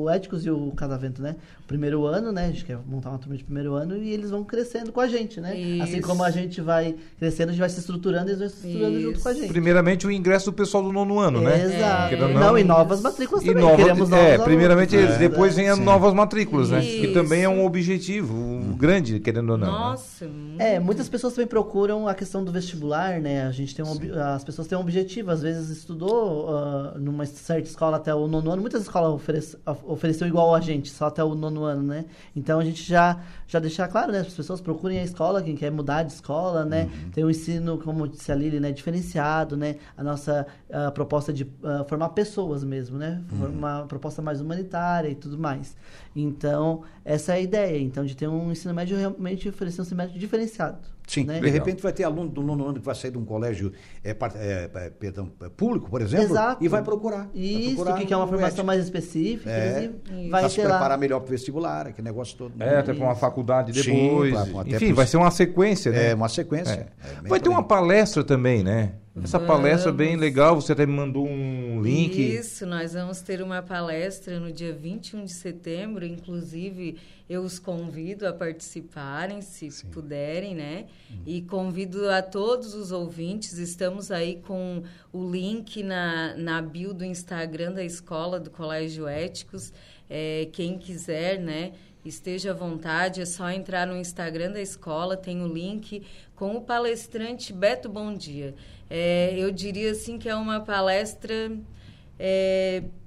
[0.05, 1.37] o Éticos e o Catavento, né?
[1.67, 2.47] Primeiro ano, né?
[2.47, 5.07] A gente quer montar uma turma de primeiro ano e eles vão crescendo com a
[5.07, 5.51] gente, né?
[5.83, 6.07] Assim Isso.
[6.09, 9.01] como a gente vai crescendo, a gente vai se estruturando e eles vão se estruturando
[9.01, 9.41] junto com a Isso.
[9.43, 9.51] gente.
[9.53, 11.63] Primeiramente o ingresso do pessoal do nono ano, né?
[11.63, 12.15] Exato.
[12.17, 13.63] Ou Não, não, e novas matrículas E também.
[13.63, 14.45] nova- Queremos novos é, alunos.
[14.45, 15.19] primeiramente eles, É.
[15.19, 15.85] depois vem as Sim.
[15.85, 16.81] novas matrículas, né?
[16.81, 17.13] Que Isso.
[17.15, 19.67] também é um objetivo um grande, querendo ou não.
[19.67, 19.73] né?
[19.73, 20.61] Nossa, muito.
[20.61, 23.47] É, muitas pessoas também procuram a questão do vestibular, né?
[23.47, 23.91] A gente tem um,
[24.35, 28.51] as pessoas têm um objetivo, às vezes estudou ah, numa certa escola até o nono
[28.51, 32.05] ano, muitas escolas oferece, of- ofereceu igual a gente, só até o nono ano, né?
[32.37, 34.21] Então a gente já já deixar claro, né?
[34.21, 36.89] As pessoas procurem a escola, quem quer mudar de escola, né?
[37.13, 38.71] Tem um ensino, como disse a Lili, né?
[38.71, 39.77] Diferenciado, né?
[39.97, 43.21] A nossa ah, proposta de ah, formar pessoas mesmo, né?
[43.29, 45.77] Formar uma proposta mais humanitária e tudo mais.
[46.15, 49.97] Então, essa é a ideia, então, de ter um ensino médio realmente oferecer um ensino
[49.99, 50.79] médio diferenciado.
[51.11, 51.41] Sim, né?
[51.41, 53.73] de repente vai ter aluno do nono ano que vai sair de um colégio
[54.05, 56.63] é, é, é, perdão, é, público, por exemplo, Exato.
[56.65, 57.29] e vai procurar.
[57.29, 58.67] vai Isso, procurar que, que é uma um formação ético.
[58.67, 59.51] mais específica.
[59.51, 60.97] É, e Vai vai se preparar lá.
[60.97, 62.57] melhor para o vestibular, aquele negócio todo.
[62.57, 62.75] né?
[62.75, 64.33] É, até para uma faculdade Sim, depois.
[64.33, 66.11] pra- até Enfim, pros- vai ser uma sequência, né?
[66.11, 66.71] É uma sequência.
[67.03, 67.25] É.
[67.25, 68.93] É, Vai ter uma palestra também, né?
[69.23, 72.19] Essa palestra é bem legal, você até me mandou um link.
[72.19, 76.97] Isso, nós vamos ter uma palestra no dia 21 de setembro, inclusive
[77.29, 80.87] eu os convido a participarem, se puderem, né?
[81.25, 87.05] E convido a todos os ouvintes, estamos aí com o link na, na bio do
[87.05, 89.73] Instagram da escola do Colégio Éticos.
[90.09, 91.73] É, quem quiser, né?
[92.05, 96.03] Esteja à vontade, é só entrar no Instagram da escola, tem o link
[96.35, 98.55] com o palestrante Beto Bom Dia.
[98.89, 101.53] É, eu diria assim que é uma palestra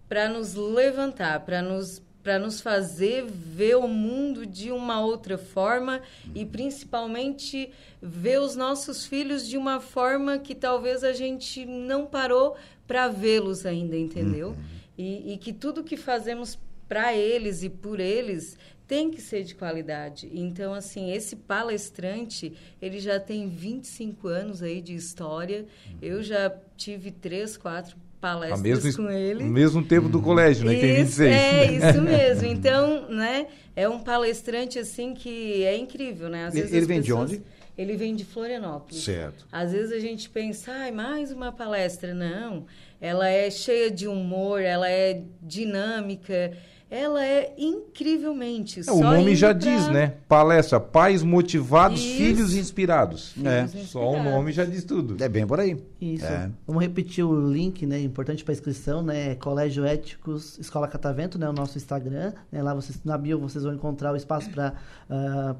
[0.08, 6.02] para nos levantar, para nos para nos fazer ver o mundo de uma outra forma
[6.34, 7.70] e principalmente
[8.02, 12.56] ver os nossos filhos de uma forma que talvez a gente não parou
[12.88, 14.56] para vê-los ainda, entendeu?
[14.98, 18.58] E, e que tudo que fazemos para eles e por eles
[18.94, 20.30] tem que ser de qualidade.
[20.32, 25.66] Então, assim, esse palestrante, ele já tem 25 anos aí de história.
[26.00, 29.44] Eu já tive três, quatro palestras mesmo, com ele.
[29.44, 30.76] o mesmo tempo do colégio, né?
[30.76, 31.34] Que tem Isso, 26.
[31.34, 32.48] É, isso mesmo.
[32.48, 36.46] Então, né, é um palestrante, assim, que é incrível, né?
[36.46, 37.42] Às Ele- vezes ele vem de pessoas- onde?
[37.76, 39.04] Ele vem de Florianópolis.
[39.04, 39.48] Certo.
[39.52, 42.14] Às vezes a gente pensa, ai, mais uma palestra.
[42.14, 42.68] Não,
[43.02, 46.56] ela é cheia de humor, ela é dinâmica,
[46.94, 48.82] ela é incrivelmente.
[48.82, 50.14] É, só o nome já pra- diz, né?
[50.28, 52.18] Palestra Pais Motivados, Isso.
[52.18, 53.34] Filhos Inspirados.
[53.44, 53.66] É.
[53.86, 55.22] Só o nome já diz tudo.
[55.24, 55.76] É bem por aí.
[56.00, 56.24] Isso.
[56.24, 56.52] É.
[56.68, 58.00] Vamos repetir o link, né?
[58.00, 59.34] Importante para inscrição, né?
[59.36, 61.50] Colégio Éticos Escola Catavento, né?
[61.50, 62.32] O nosso Instagram.
[62.52, 62.62] Né?
[62.62, 64.74] Lá vocês, na bio vocês vão encontrar o espaço para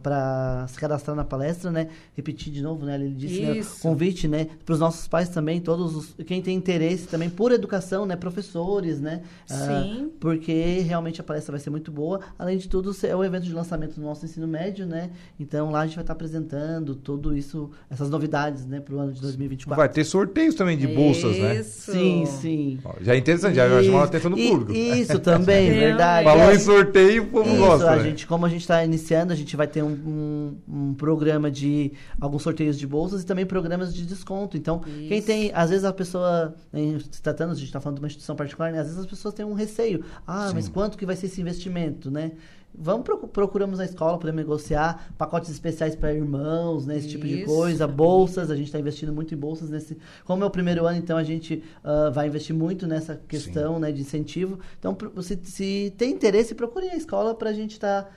[0.02, 1.90] para se cadastrar na palestra, né?
[2.16, 2.96] Repetir de novo, né?
[2.96, 3.62] Ele disse, né?
[3.82, 4.48] Convite, né?
[4.66, 8.16] Para os nossos pais também, todos os, quem tem interesse também por educação, né?
[8.16, 9.22] Professores, né?
[9.50, 10.12] Ah, Sim.
[10.20, 12.20] porque realmente a palestra vai ser muito boa.
[12.38, 15.10] Além de tudo, é o evento de lançamento do nosso ensino médio, né?
[15.40, 18.80] Então lá a gente vai estar apresentando tudo isso, essas novidades, né?
[18.80, 19.76] Para o ano de 2024.
[19.76, 21.56] Vai ter sorteios também de bolsas, né?
[21.60, 21.92] Isso.
[21.92, 22.80] Sim, sim.
[22.84, 24.72] Ó, Já é interessante, já vai chamar a atenção do público.
[24.72, 26.28] Isso também, verdade.
[26.28, 28.04] Falou em sorteio, o povo Isso, gosta, a né?
[28.04, 31.92] gente, como a gente está iniciando, a gente vai ter um, um, um programa de
[32.20, 34.58] alguns sorteios de bolsas e também programas de desconto.
[34.58, 35.28] Então, quem Isso.
[35.28, 38.36] tem, às vezes a pessoa, né, se tratando, a gente está falando de uma instituição
[38.36, 40.04] particular, né, às vezes as pessoas têm um receio.
[40.26, 42.32] Ah, mas quanto que vai ser esse investimento, né?
[42.76, 47.42] Vamos procu- procuramos na escola, podemos negociar pacotes especiais para irmãos, né, esse tipo de
[47.42, 47.46] Isso.
[47.46, 49.98] coisa, bolsas, a gente está investindo muito em bolsas nesse.
[50.26, 53.92] Como é o primeiro ano, então a gente ah, vai investir muito nessa questão né,
[53.92, 54.60] de incentivo.
[54.80, 58.10] Então, se, se tem interesse, procure a escola para a gente estar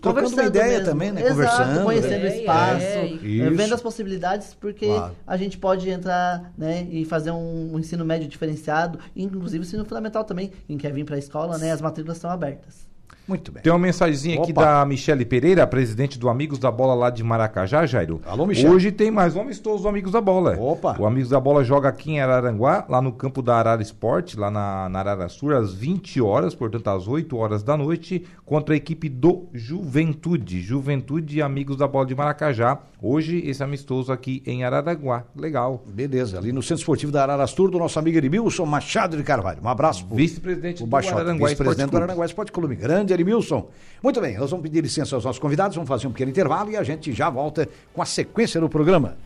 [0.00, 2.38] Trocando uma ideia também, né, Exato, conversando, conhecendo o né?
[2.38, 3.54] espaço, É, é, isso.
[3.56, 5.14] vendo as possibilidades, porque Claro.
[5.26, 10.24] a gente pode entrar né, e fazer um, um ensino médio diferenciado, inclusive ensino fundamental
[10.24, 10.50] também.
[10.66, 12.86] Quem quer vir para a escola, né, as matrículas estão abertas.
[13.26, 13.62] Muito bem.
[13.62, 14.64] Tem uma mensagenzinha aqui Opa.
[14.64, 18.20] da Michele Pereira, presidente do Amigos da Bola lá de Maracajá, Jairo.
[18.24, 18.68] Alô, Michele.
[18.68, 20.56] Hoje tem mais um amistoso do Amigos da Bola.
[20.56, 20.96] Opa.
[20.98, 24.48] O Amigos da Bola joga aqui em Araranguá, lá no campo da Arara Esporte, lá
[24.48, 28.76] na, na Arara Sur, às 20 horas, portanto às 8 horas da noite, contra a
[28.76, 30.60] equipe do Juventude.
[30.60, 32.78] Juventude e Amigos da Bola de Maracajá.
[33.02, 35.24] Hoje esse amistoso aqui em Araranguá.
[35.34, 35.84] Legal.
[35.92, 39.58] Beleza, ali no Centro Esportivo da Ararastur, do nosso amigo Erimilson Machado de Carvalho.
[39.62, 41.96] Um abraço Vice-presidente do Baixote, Araranguá Esporte vice-presidente do.
[41.96, 42.76] Araranguá Esporte Clube.
[42.76, 43.68] Grande Erimilson.
[44.02, 46.76] Muito bem, nós vamos pedir licença aos nossos convidados, vamos fazer um pequeno intervalo e
[46.76, 49.16] a gente já volta com a sequência do programa.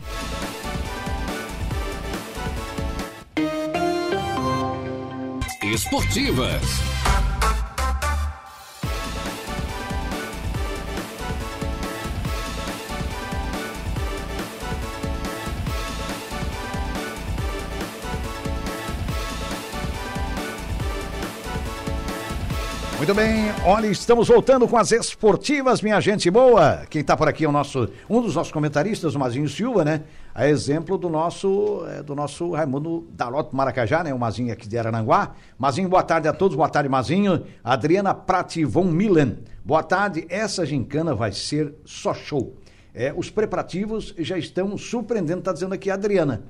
[5.63, 7.00] Esportivas.
[23.01, 26.83] Muito bem, olha, estamos voltando com as esportivas, minha gente boa.
[26.91, 30.03] Quem está por aqui é o nosso, um dos nossos comentaristas, o Mazinho Silva, né?
[30.35, 34.13] A exemplo do nosso, é, do nosso Raimundo Dalotto Maracajá, né?
[34.13, 35.35] O Mazinho aqui de Arananguá.
[35.59, 37.43] Mazinho, boa tarde a todos, boa tarde, Mazinho.
[37.65, 40.27] Adriana Prati von Milan, boa tarde.
[40.29, 42.55] Essa gincana vai ser só show.
[42.93, 46.43] É, os preparativos já estão surpreendendo, tá dizendo aqui a Adriana.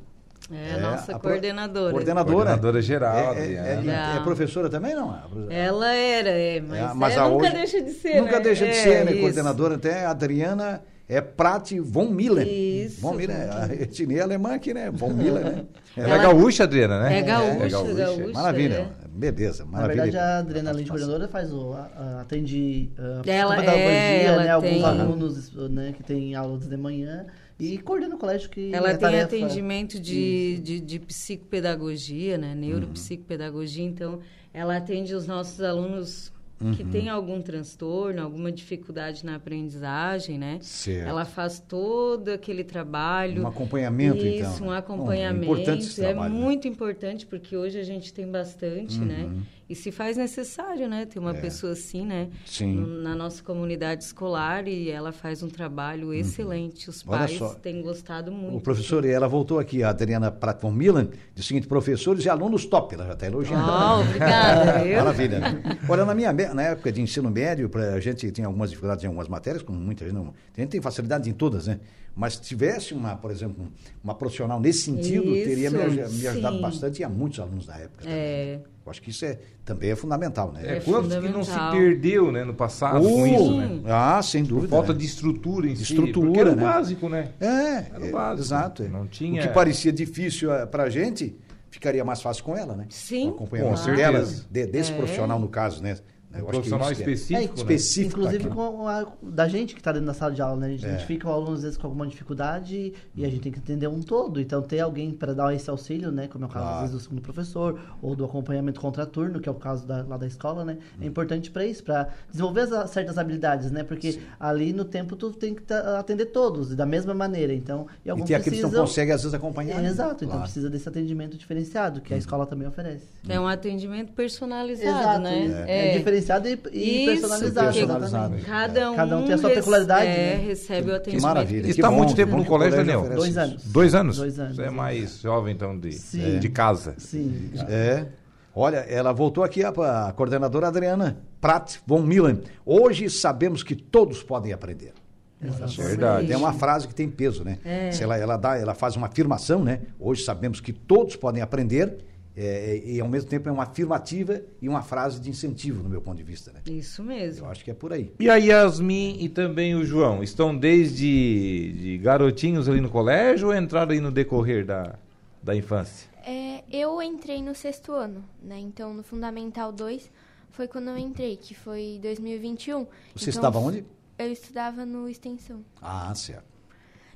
[0.53, 1.93] É, a nossa a coordenadora.
[1.93, 2.35] Coordenadora.
[2.35, 5.17] Coordenadora geral, é, é, é, é, professora também, não?
[5.49, 8.21] Ela era, é, mas, é, mas nunca hoje, deixa de ser.
[8.21, 8.41] Nunca né?
[8.41, 9.13] deixa de ser, né?
[9.15, 12.47] Coordenadora até a Adriana é Prati von Miller.
[12.47, 13.01] Isso.
[13.01, 14.91] Von Miller, a etnia alemã aqui, né?
[14.91, 15.65] Von Miller, né?
[15.97, 17.19] Ela, é gaúcha, Adriana, né?
[17.19, 17.95] É gaúcha, é gaúcha.
[17.95, 19.97] gaúcha maravilha, beleza, maravilha.
[19.97, 21.75] Na verdade, a Adriana, além de coordenadora, faz o,
[22.21, 24.61] atende a ela, é, ela né?
[24.61, 24.85] Tem...
[24.85, 27.27] Alguns alunos né, que tem aulas de manhã
[27.61, 29.25] e coordena o colégio que Ela é tem tarefa.
[29.25, 32.55] atendimento de, de, de, psicopedagogia, né?
[32.55, 33.91] Neuropsicopedagogia, Uhum.
[33.91, 34.21] então
[34.53, 36.33] ela atende os nossos alunos
[36.77, 40.59] que têm algum transtorno, alguma dificuldade na aprendizagem, né?
[40.61, 41.09] Certo.
[41.09, 43.43] Ela faz todo aquele trabalho.
[43.45, 44.67] Um acompanhamento, Isso, então.
[44.69, 44.77] um né?
[44.79, 45.47] acompanhamento.
[45.47, 46.41] Bom, é importante esse é trabalho, né?
[46.41, 49.25] muito importante, porque hoje a gente tem bastante, né?
[49.25, 49.43] Uhum.
[49.71, 51.07] E se faz necessário, né?
[51.07, 52.29] Ter uma pessoa assim, né?
[52.33, 52.37] É.
[52.45, 52.75] Sim.
[53.05, 56.91] Na nossa comunidade escolar e ela faz um trabalho excelente.
[56.91, 57.11] Os Uhum.
[57.13, 57.55] Olha pais só.
[57.55, 58.57] têm gostado muito.
[58.57, 62.25] O professor, e ela voltou aqui, a Adriana Prat von Milan, diz o seguinte, professores
[62.25, 63.65] e alunos top, ela já está elogiando.
[63.71, 64.85] Oh, obrigada?
[64.97, 65.39] Maravilha.
[65.39, 65.79] né?
[65.89, 69.07] Olha, na minha na época de ensino médio, pra, a gente tinha algumas dificuldades em
[69.07, 70.35] algumas matérias, como muita gente não.
[70.57, 71.81] A gente tem facilidade em todas, né?
[72.15, 73.69] Mas se tivesse uma, por exemplo,
[74.03, 76.63] uma profissional nesse sentido, teria me, Isso, me ajudado sim.
[76.63, 78.03] bastante e há muitos alunos na época.
[78.03, 78.61] também, É.
[78.85, 80.63] Eu acho que isso é, também é fundamental, né?
[80.65, 83.81] É, É quantos que não se perdeu, né, no passado Uh, com isso, né?
[83.87, 84.69] Ah, sem Por dúvida.
[84.71, 84.99] falta né?
[84.99, 85.83] de estrutura em si.
[85.83, 86.63] Estrutura, era o né?
[86.63, 87.29] básico, né?
[87.41, 87.47] É,
[87.95, 88.41] Era o é, básico.
[88.47, 88.83] exato.
[88.83, 88.89] é.
[88.89, 91.37] Não tinha- O que parecia difícil eh, pra gente,
[91.71, 92.87] ficaria mais fácil com ela, né?
[92.89, 94.47] Sim, O acompanhamento com dela, certeza.
[94.51, 94.97] de- desse É.
[94.97, 95.97] profissional, no caso, né?
[96.33, 97.53] Eu Um acho que profissional é- específico, é, né?
[97.57, 98.73] específico Inclusive pra aquilo.
[98.79, 100.67] com a, da gente que está dentro da sala de aula, né?
[100.69, 100.89] A gente É.
[100.89, 104.01] identifica o aluno às vezes com alguma dificuldade e a gente tem que entender um
[104.01, 104.41] todo.
[104.41, 106.29] Então ter alguém para dar esse auxílio, né?
[106.29, 106.77] Como é o caso Claro.
[106.77, 110.17] às vezes do segundo professor ou do acompanhamento contraturno, que é o caso da, lá
[110.17, 110.79] da escola, né?
[110.99, 111.03] Hum.
[111.03, 113.83] É importante para isso, para desenvolver as- certas habilidades, né?
[113.83, 117.53] Porque ali no tempo tu tem que tá- atender todos e da mesma maneira.
[117.53, 119.79] Então, e E alguns tem aqueles que não precisam- conseguem, às vezes, acompanhar.
[119.81, 119.89] É, né?
[119.89, 123.05] exato, então precisa desse atendimento diferenciado, que a escola também oferece.
[123.29, 125.65] É um atendimento personalizado, Exato, né?
[125.67, 127.73] é, diferenciado e, e Isso, personalizado.
[127.73, 128.37] Personalizado.
[128.47, 130.45] Cada um, Cada um tem a sua peculiaridade, É, né?
[130.47, 131.23] recebe o Que atendimento.
[131.23, 131.61] maravilha.
[131.61, 133.17] E que está muito que tempo no que colégio, colégio Daniel?
[133.17, 133.65] Dois anos.
[133.65, 134.17] Dois anos?
[134.17, 136.39] Dois anos, Você é mais jovem, então, de, Sim.
[136.39, 136.95] de casa.
[136.99, 137.51] Sim.
[137.69, 138.07] É.
[138.55, 139.69] Olha, ela voltou aqui, a,
[140.09, 142.41] a coordenadora Adriana Prat von Milan.
[142.67, 144.93] Hoje sabemos que todos podem aprender.
[145.41, 146.31] Verdade.
[146.31, 147.59] É uma frase que tem peso, né?
[147.65, 147.91] É.
[147.93, 149.81] Se ela, ela, dá, ela faz uma afirmação, né?
[149.99, 151.97] Hoje sabemos que todos podem aprender
[152.43, 156.01] é, e, ao mesmo tempo, é uma afirmativa e uma frase de incentivo, no meu
[156.01, 156.61] ponto de vista, né?
[156.67, 157.45] Isso mesmo.
[157.47, 158.13] Eu acho que é por aí.
[158.19, 163.55] E a Yasmin e também o João, estão desde de garotinhos ali no colégio ou
[163.55, 164.99] entraram aí no decorrer da,
[165.43, 166.09] da infância?
[166.25, 168.59] É, eu entrei no sexto ano, né?
[168.59, 170.11] Então, no Fundamental 2
[170.51, 172.87] foi quando eu entrei, que foi 2021.
[173.15, 173.85] Você Então, estava onde?
[174.19, 175.65] Eu estudava no Extensão.
[175.81, 176.45] Ah, certo.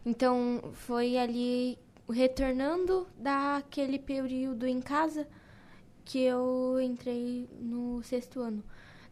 [0.07, 1.79] Então, foi ali
[2.12, 5.27] retornando daquele período em casa
[6.05, 8.62] que eu entrei no sexto ano.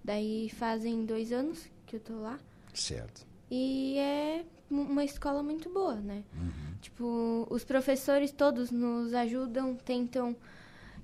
[0.05, 2.39] Daí fazem dois anos que eu tô lá.
[2.75, 3.27] Certo.
[3.51, 6.23] E é uma escola muito boa, né?
[6.81, 10.35] Tipo, os professores todos nos ajudam, tentam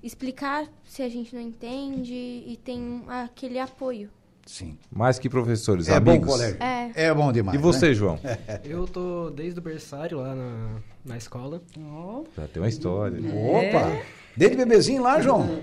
[0.01, 4.09] explicar se a gente não entende e tem aquele apoio.
[4.45, 4.77] Sim.
[4.91, 6.19] Mais que professores, É amigos.
[6.21, 6.57] bom colégio.
[6.63, 6.91] É.
[6.95, 7.57] É bom demais.
[7.57, 7.93] E você, né?
[7.93, 8.19] João?
[8.65, 11.61] Eu tô desde o berçário lá na, na escola.
[12.37, 13.19] Já tem uma história.
[13.19, 13.29] né?
[13.33, 14.01] Opa!
[14.35, 15.59] Desde bebezinho lá, João.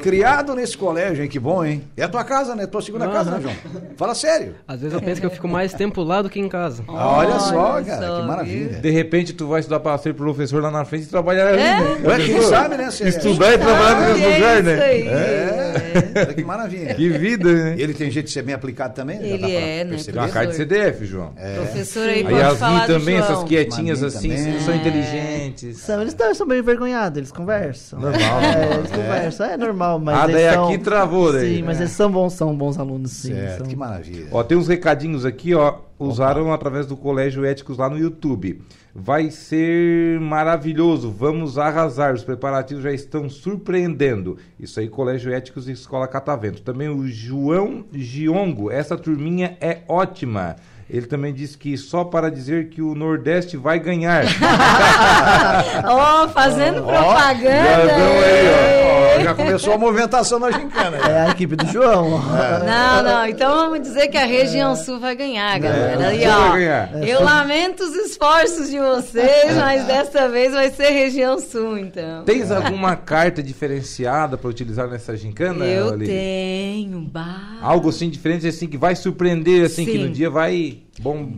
[0.00, 1.28] Criado nesse colégio, hein?
[1.28, 1.82] Que bom, hein?
[1.96, 2.66] É a tua casa, né?
[2.68, 3.54] Tua segunda casa, né, João?
[3.96, 4.54] Fala sério.
[4.66, 6.84] Às vezes eu penso que eu fico mais tempo lá do que em casa.
[6.86, 8.78] Olha só, Olha cara, só, que maravilha.
[8.78, 11.78] De repente tu vai estudar para ser professor lá na frente e trabalhar ali, né?
[12.06, 12.92] Ué, quem sabe, né?
[12.92, 14.84] se- Estudar e trabalhar no mesmo é lugar, isso né?
[14.84, 15.08] aí.
[15.08, 16.94] É, olha que maravilha.
[16.94, 17.74] Que vida, né?
[17.76, 19.18] Ele tem jeito de ser bem aplicado também?
[19.18, 21.32] Já Ele é, né, uma cara de CDF, João.
[21.56, 23.32] Professor aí pode falar Yasmin do também, João.
[23.32, 24.60] essas quietinhas assim, também.
[24.60, 25.78] são inteligentes.
[25.78, 27.81] São, eles tão, são meio envergonhados, eles conversam.
[27.92, 28.78] Normal, É, normal.
[28.78, 30.64] eles conversam, é normal, mas Ah, eles daí são...
[30.68, 31.56] aqui travou, daí.
[31.56, 33.32] Sim, mas eles são bons, são bons alunos, sim.
[33.34, 34.26] Certo, são- que maravilha.
[34.30, 35.76] Ó, tem uns recadinhos aqui, ó.
[35.98, 38.60] Usaram através do Colégio Éticos lá no YouTube.
[38.92, 42.12] Vai ser maravilhoso, vamos arrasar.
[42.12, 44.36] Os preparativos já estão surpreendendo.
[44.58, 46.60] Isso aí, Colégio Éticos e Escola Catavento.
[46.62, 50.56] Também o João Giongo, essa turminha é ótima.
[50.92, 54.24] Ele também disse que só para dizer que o Nordeste vai ganhar.
[55.88, 57.64] Ó, fazendo propaganda.
[57.64, 58.81] Já dão aí, ó.
[59.20, 60.96] Já começou a movimentação na gincana.
[60.98, 62.10] É a equipe do João.
[62.20, 63.26] Não, não.
[63.26, 66.08] Então vamos dizer que a região sul vai ganhar, galera.
[66.08, 67.08] Aí, Sul ó, vai ganhar.
[67.08, 72.24] Eu lamento os esforços de vocês, mas dessa vez vai ser região sul, então.
[72.24, 75.64] Tens alguma carta diferenciada para utilizar nessa gincana?
[75.64, 76.06] Eu Olivia?
[76.06, 77.58] tenho, bah.
[77.60, 80.04] Algo assim diferente, assim, que vai surpreender, assim, que Sim.
[80.04, 80.78] no dia vai.
[81.00, 81.28] Bom.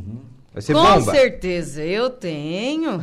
[0.55, 1.11] Vai ser Com bomba.
[1.11, 3.03] certeza, eu tenho.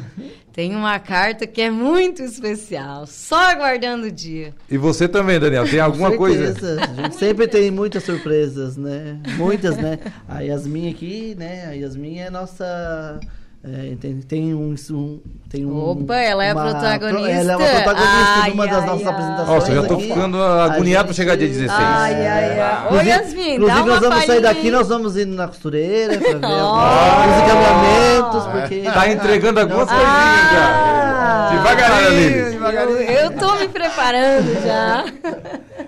[0.53, 4.53] Tenho uma carta que é muito especial, só aguardando o dia.
[4.69, 6.53] E você também, Daniel, tem alguma coisa?
[6.53, 6.81] Certeza.
[6.81, 9.19] A gente sempre tem muitas surpresas, né?
[9.37, 9.99] Muitas, né?
[10.29, 11.65] A Yasmin aqui, né?
[11.67, 13.19] A Yasmin é nossa.
[13.63, 15.77] É, tem, tem um, um- tem um.
[15.91, 17.29] Opa, ela é a uma- protagonista.
[17.31, 19.13] Ela é uma protagonista Ai, de uma das ai, nossas ai.
[19.13, 19.47] apresentações.
[19.49, 20.07] Nossa, eu já tô aqui.
[20.07, 21.71] ficando A agoniado pra gente- chegar dia 16.
[21.79, 22.81] Ai, ai, ai.
[22.81, 26.17] Ô, Inclusive- Yasmin, dá Inclusive, uma nós vamos sair daqui, nós vamos indo na costureira
[26.17, 26.55] pra ver Oh.
[26.55, 28.81] alguns encaminhamentos, porque...
[28.91, 29.93] Tá entregando algumas Nossa.
[29.93, 30.97] coisinhas já.
[31.23, 35.05] Ah, Devagarinho, eu, tô me preparando já.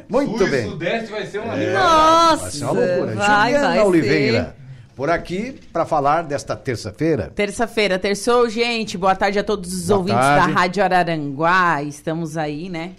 [0.09, 0.69] Muito bem.
[0.69, 3.15] Sudeste vai ser uma Nossa, Vai ser uma loucura.
[3.15, 4.55] vai, Juliana vai Oliveira,
[4.95, 7.31] por aqui para falar desta terça-feira.
[7.35, 8.97] Terça-feira, terçou, gente.
[8.97, 10.47] Boa tarde a todos os Boa ouvintes tarde.
[10.53, 11.83] da Rádio Araranguá.
[11.83, 12.93] Estamos aí, né?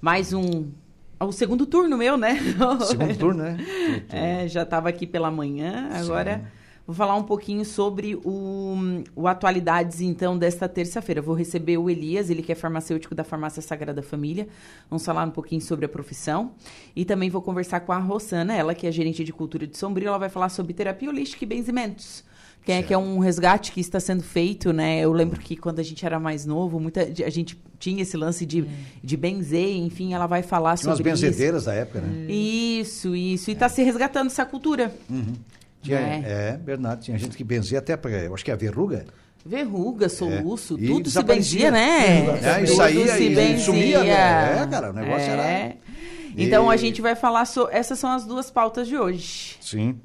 [0.00, 0.66] Mais um.
[1.18, 2.38] O segundo turno meu, né?
[2.86, 3.56] Segundo turno, né?
[4.10, 5.88] É, já estava aqui pela manhã.
[5.92, 6.42] Agora
[6.86, 8.76] vou falar um pouquinho sobre o,
[9.14, 11.20] o Atualidades, então, desta terça-feira.
[11.20, 14.46] Vou receber o Elias, ele que é farmacêutico da Farmácia Sagrada Família.
[14.88, 16.52] Vamos falar um pouquinho sobre a profissão.
[16.94, 20.08] E também vou conversar com a Rossana, ela que é gerente de cultura de Sombrio.
[20.08, 22.24] Ela vai falar sobre terapia holística e benzimentos.
[22.64, 24.98] Que é, que é um resgate que está sendo feito, né?
[24.98, 28.44] Eu lembro que quando a gente era mais novo, muita, a gente tinha esse lance
[28.44, 28.66] de,
[29.04, 31.22] de benzer, enfim, ela vai falar Tinha umas sobre isso.
[31.22, 32.26] benzedeiras da época, né?
[32.28, 33.50] Isso, isso.
[33.50, 34.92] E está se resgatando essa cultura.
[35.86, 36.22] Tinha, É.
[36.54, 36.60] é.
[36.62, 37.02] verdade.
[37.06, 39.04] Tinha gente que benzia até para, eu acho que é a verruga.
[39.44, 40.86] Verruga, soluço, É.
[40.86, 42.26] Tudo se benzia, né?
[42.42, 43.58] É, e Tudo saía se benzia.
[43.64, 44.62] sumia, né?
[44.62, 45.32] É, cara, o negócio É.
[45.32, 45.76] era-
[46.36, 47.74] Então E- a gente vai falar sobre.
[47.74, 49.56] Essas são as duas pautas de hoje.
[49.60, 49.98] Sim.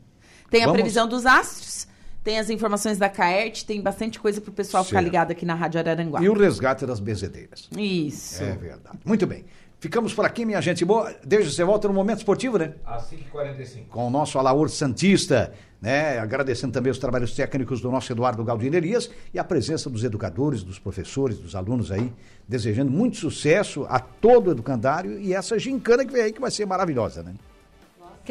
[0.49, 1.87] Tem a Vamos- previsão dos astros,
[2.23, 5.05] tem as informações da CAERT, tem bastante coisa pro pessoal ficar Certo.
[5.05, 6.21] ligado aqui na Rádio Araranguá.
[6.21, 7.67] E o resgate das benzedeiras.
[7.75, 8.43] Isso.
[8.43, 8.99] É verdade.
[9.03, 9.43] Muito bem.
[9.81, 11.11] Ficamos por aqui, minha gente boa.
[11.25, 12.75] Desde você volta no momento esportivo, né?
[12.85, 13.87] Às 5h45.
[13.89, 15.51] com o nosso Alaor Santista,
[15.81, 16.19] né?
[16.19, 20.61] Agradecendo também os trabalhos técnicos do nosso Eduardo Galdino Elias e a presença dos educadores,
[20.61, 22.13] dos professores, dos alunos aí,
[22.47, 26.51] desejando muito sucesso a todo o educandário e essa gincana que vem aí que vai
[26.51, 27.33] ser maravilhosa, né?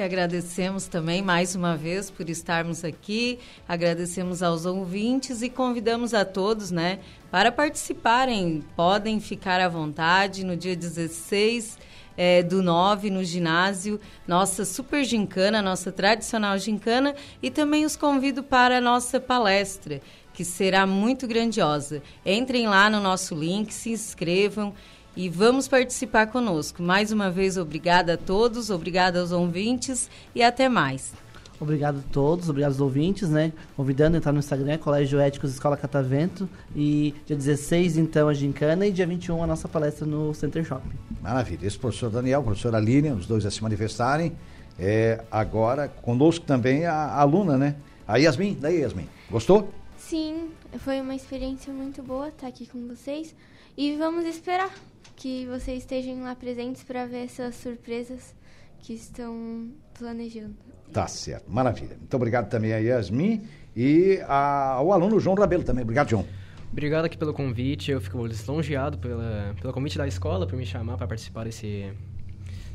[0.01, 3.38] Que agradecemos também mais uma vez por estarmos aqui,
[3.68, 8.64] agradecemos aos ouvintes e convidamos a todos, né, para participarem.
[8.74, 11.78] Podem ficar à vontade no dia 16
[12.16, 18.42] eh, do 9 no ginásio, nossa super gincana, nossa tradicional gincana, e também os convido
[18.42, 20.01] para a nossa palestra,
[20.32, 22.03] que será muito grandiosa.
[22.24, 24.72] Entrem lá no nosso link, se inscrevam
[25.16, 26.82] e vamos participar conosco.
[26.82, 31.12] Mais uma vez, obrigada a todos, obrigada aos ouvintes e até mais.
[31.61, 33.52] Obrigado a todos, obrigado aos ouvintes, né?
[33.76, 36.48] Convidando a entrar no Instagram, Colégio Éticos Escola Catavento.
[36.74, 40.88] E dia 16, então, a Gincana e dia 21, a nossa palestra no Center Shopping.
[41.20, 41.66] Maravilha.
[41.66, 44.32] Esse professor Daniel, professora Lilian, os dois a se manifestarem.
[44.78, 47.76] É, agora, conosco também a, a aluna, né?
[48.08, 48.56] A Yasmin.
[48.58, 49.06] Daí, Yasmin.
[49.30, 49.70] Gostou?
[49.98, 50.48] Sim,
[50.78, 53.34] foi uma experiência muito boa estar aqui com vocês.
[53.76, 54.70] E vamos esperar
[55.16, 58.34] que vocês estejam lá presentes para ver essas surpresas
[58.80, 60.55] que estão planejando.
[60.92, 61.51] Tá certo.
[61.51, 61.96] Maravilha.
[61.98, 63.42] Muito obrigado também a Yasmin
[63.76, 65.82] e a- ao aluno João Rabelo também.
[65.82, 66.26] Obrigado, João.
[66.72, 67.90] Obrigado aqui pelo convite.
[67.90, 71.92] Eu fico lisonjeado pela, pelo convite da escola por me chamar para participar desse,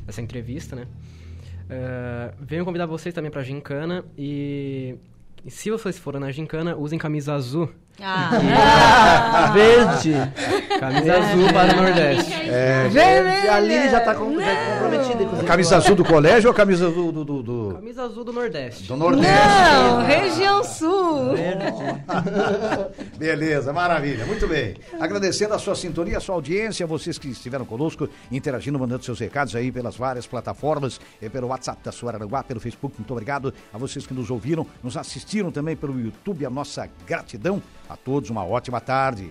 [0.04, 0.86] dessa entrevista, né?
[1.68, 4.94] Eh, venho convidar vocês também para gincana e,
[5.44, 7.68] e se vocês forem na gincana, usem camisa azul.
[8.02, 10.14] Ah, Verde!
[10.78, 12.34] Camisa azul para o Nordeste.
[12.90, 13.48] Verde!
[13.48, 15.44] A Aline já está tá comprometida.
[15.46, 18.84] Camisa azul do colégio ou a camisa do, do, do, do- Camisa azul do Nordeste.
[18.84, 19.30] do Nordeste?
[19.30, 21.34] não, região sul.
[23.18, 24.76] Beleza, maravilha, muito bem.
[24.98, 29.54] Agradecendo a sua sintonia, a sua audiência, vocês que estiveram conosco, interagindo, mandando seus recados
[29.54, 30.98] aí pelas várias plataformas,
[31.30, 34.96] pelo WhatsApp da sua Araranguá, pelo Facebook, muito obrigado a vocês que nos ouviram, nos
[34.96, 37.62] assistiram também pelo YouTube, a nossa gratidão.
[37.88, 39.30] A todos uma ótima tarde.